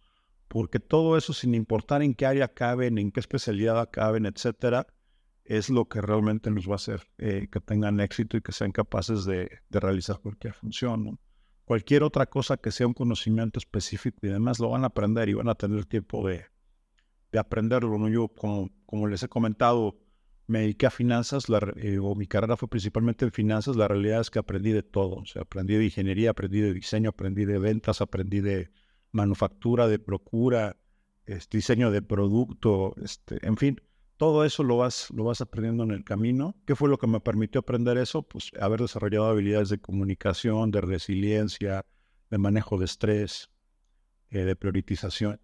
[0.48, 4.88] Porque todo eso, sin importar en qué área caben, en qué especialidad caben, etcétera,
[5.44, 8.72] es lo que realmente nos va a hacer eh, que tengan éxito y que sean
[8.72, 11.20] capaces de, realizar cualquier función.
[11.64, 15.34] Cualquier otra cosa que sea un conocimiento específico y demás lo van a aprender y
[15.34, 16.46] van a tener tiempo de,
[17.30, 18.08] de aprenderlo.
[18.08, 19.96] Yo, como, como les he comentado,
[20.50, 21.44] me dediqué a finanzas,
[21.76, 25.16] eh, o mi carrera fue principalmente en finanzas, la realidad es que aprendí de todo,
[25.16, 28.70] o aprendí de ingeniería, aprendí de diseño, aprendí de ventas, aprendí de
[29.12, 30.76] manufactura, de procura,
[31.26, 33.80] este, diseño de producto, este, en fin,
[34.16, 36.56] todo eso lo vas, lo vas aprendiendo en el camino.
[36.66, 38.22] ¿Qué fue lo que me permitió aprender eso?
[38.22, 41.86] Pues haber desarrollado habilidades de comunicación, de resiliencia,
[42.28, 43.50] de manejo de estrés,
[44.30, 45.40] eh, de priorización.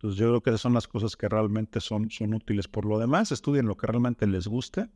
[0.00, 2.68] Entonces yo creo que esas son las cosas que realmente son, son útiles.
[2.68, 4.88] Por lo demás, estudien lo que realmente les guste.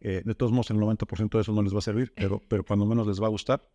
[0.00, 2.64] Eh, de todos modos, el 90% de eso no les va a servir, pero, pero
[2.64, 3.68] cuando menos les va a gustar.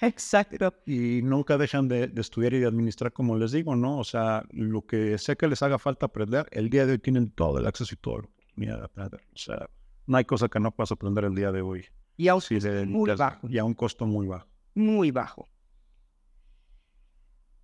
[0.00, 0.74] Exacto.
[0.84, 4.00] Y nunca dejan de, estudiar y de administrar, como les digo, ¿no?
[4.00, 7.30] O sea, lo que sé que les haga falta aprender, el día de hoy tienen
[7.30, 9.20] todo el acceso y toda la oportunidad de aprender.
[9.32, 9.70] O sea,
[10.08, 11.86] no hay cosa que no puedas aprender el día de hoy.
[12.16, 13.48] Y a un costo muy bajo.
[13.48, 14.48] Y a un costo muy bajo.
[14.74, 15.48] Muy bajo.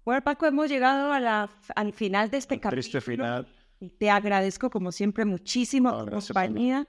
[0.05, 2.83] Bueno, Paco, hemos llegado a la, al final de este capítulo.
[2.83, 3.47] Triste final.
[3.99, 6.87] Te agradezco, como siempre, muchísimo tu compañía.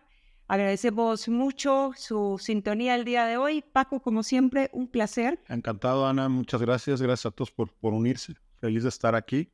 [0.52, 3.64] Agradecemos mucho su sintonía el día de hoy.
[3.72, 5.40] Paco, como siempre, un placer.
[5.48, 6.28] Encantado, Ana.
[6.28, 7.00] Muchas gracias.
[7.00, 8.34] Gracias a todos por, por unirse.
[8.60, 9.50] Feliz de estar aquí.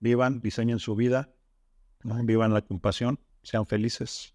[0.00, 1.32] Vivan, diseñen su vida.
[2.02, 3.20] Vivan la compasión.
[3.44, 4.31] Sean felices.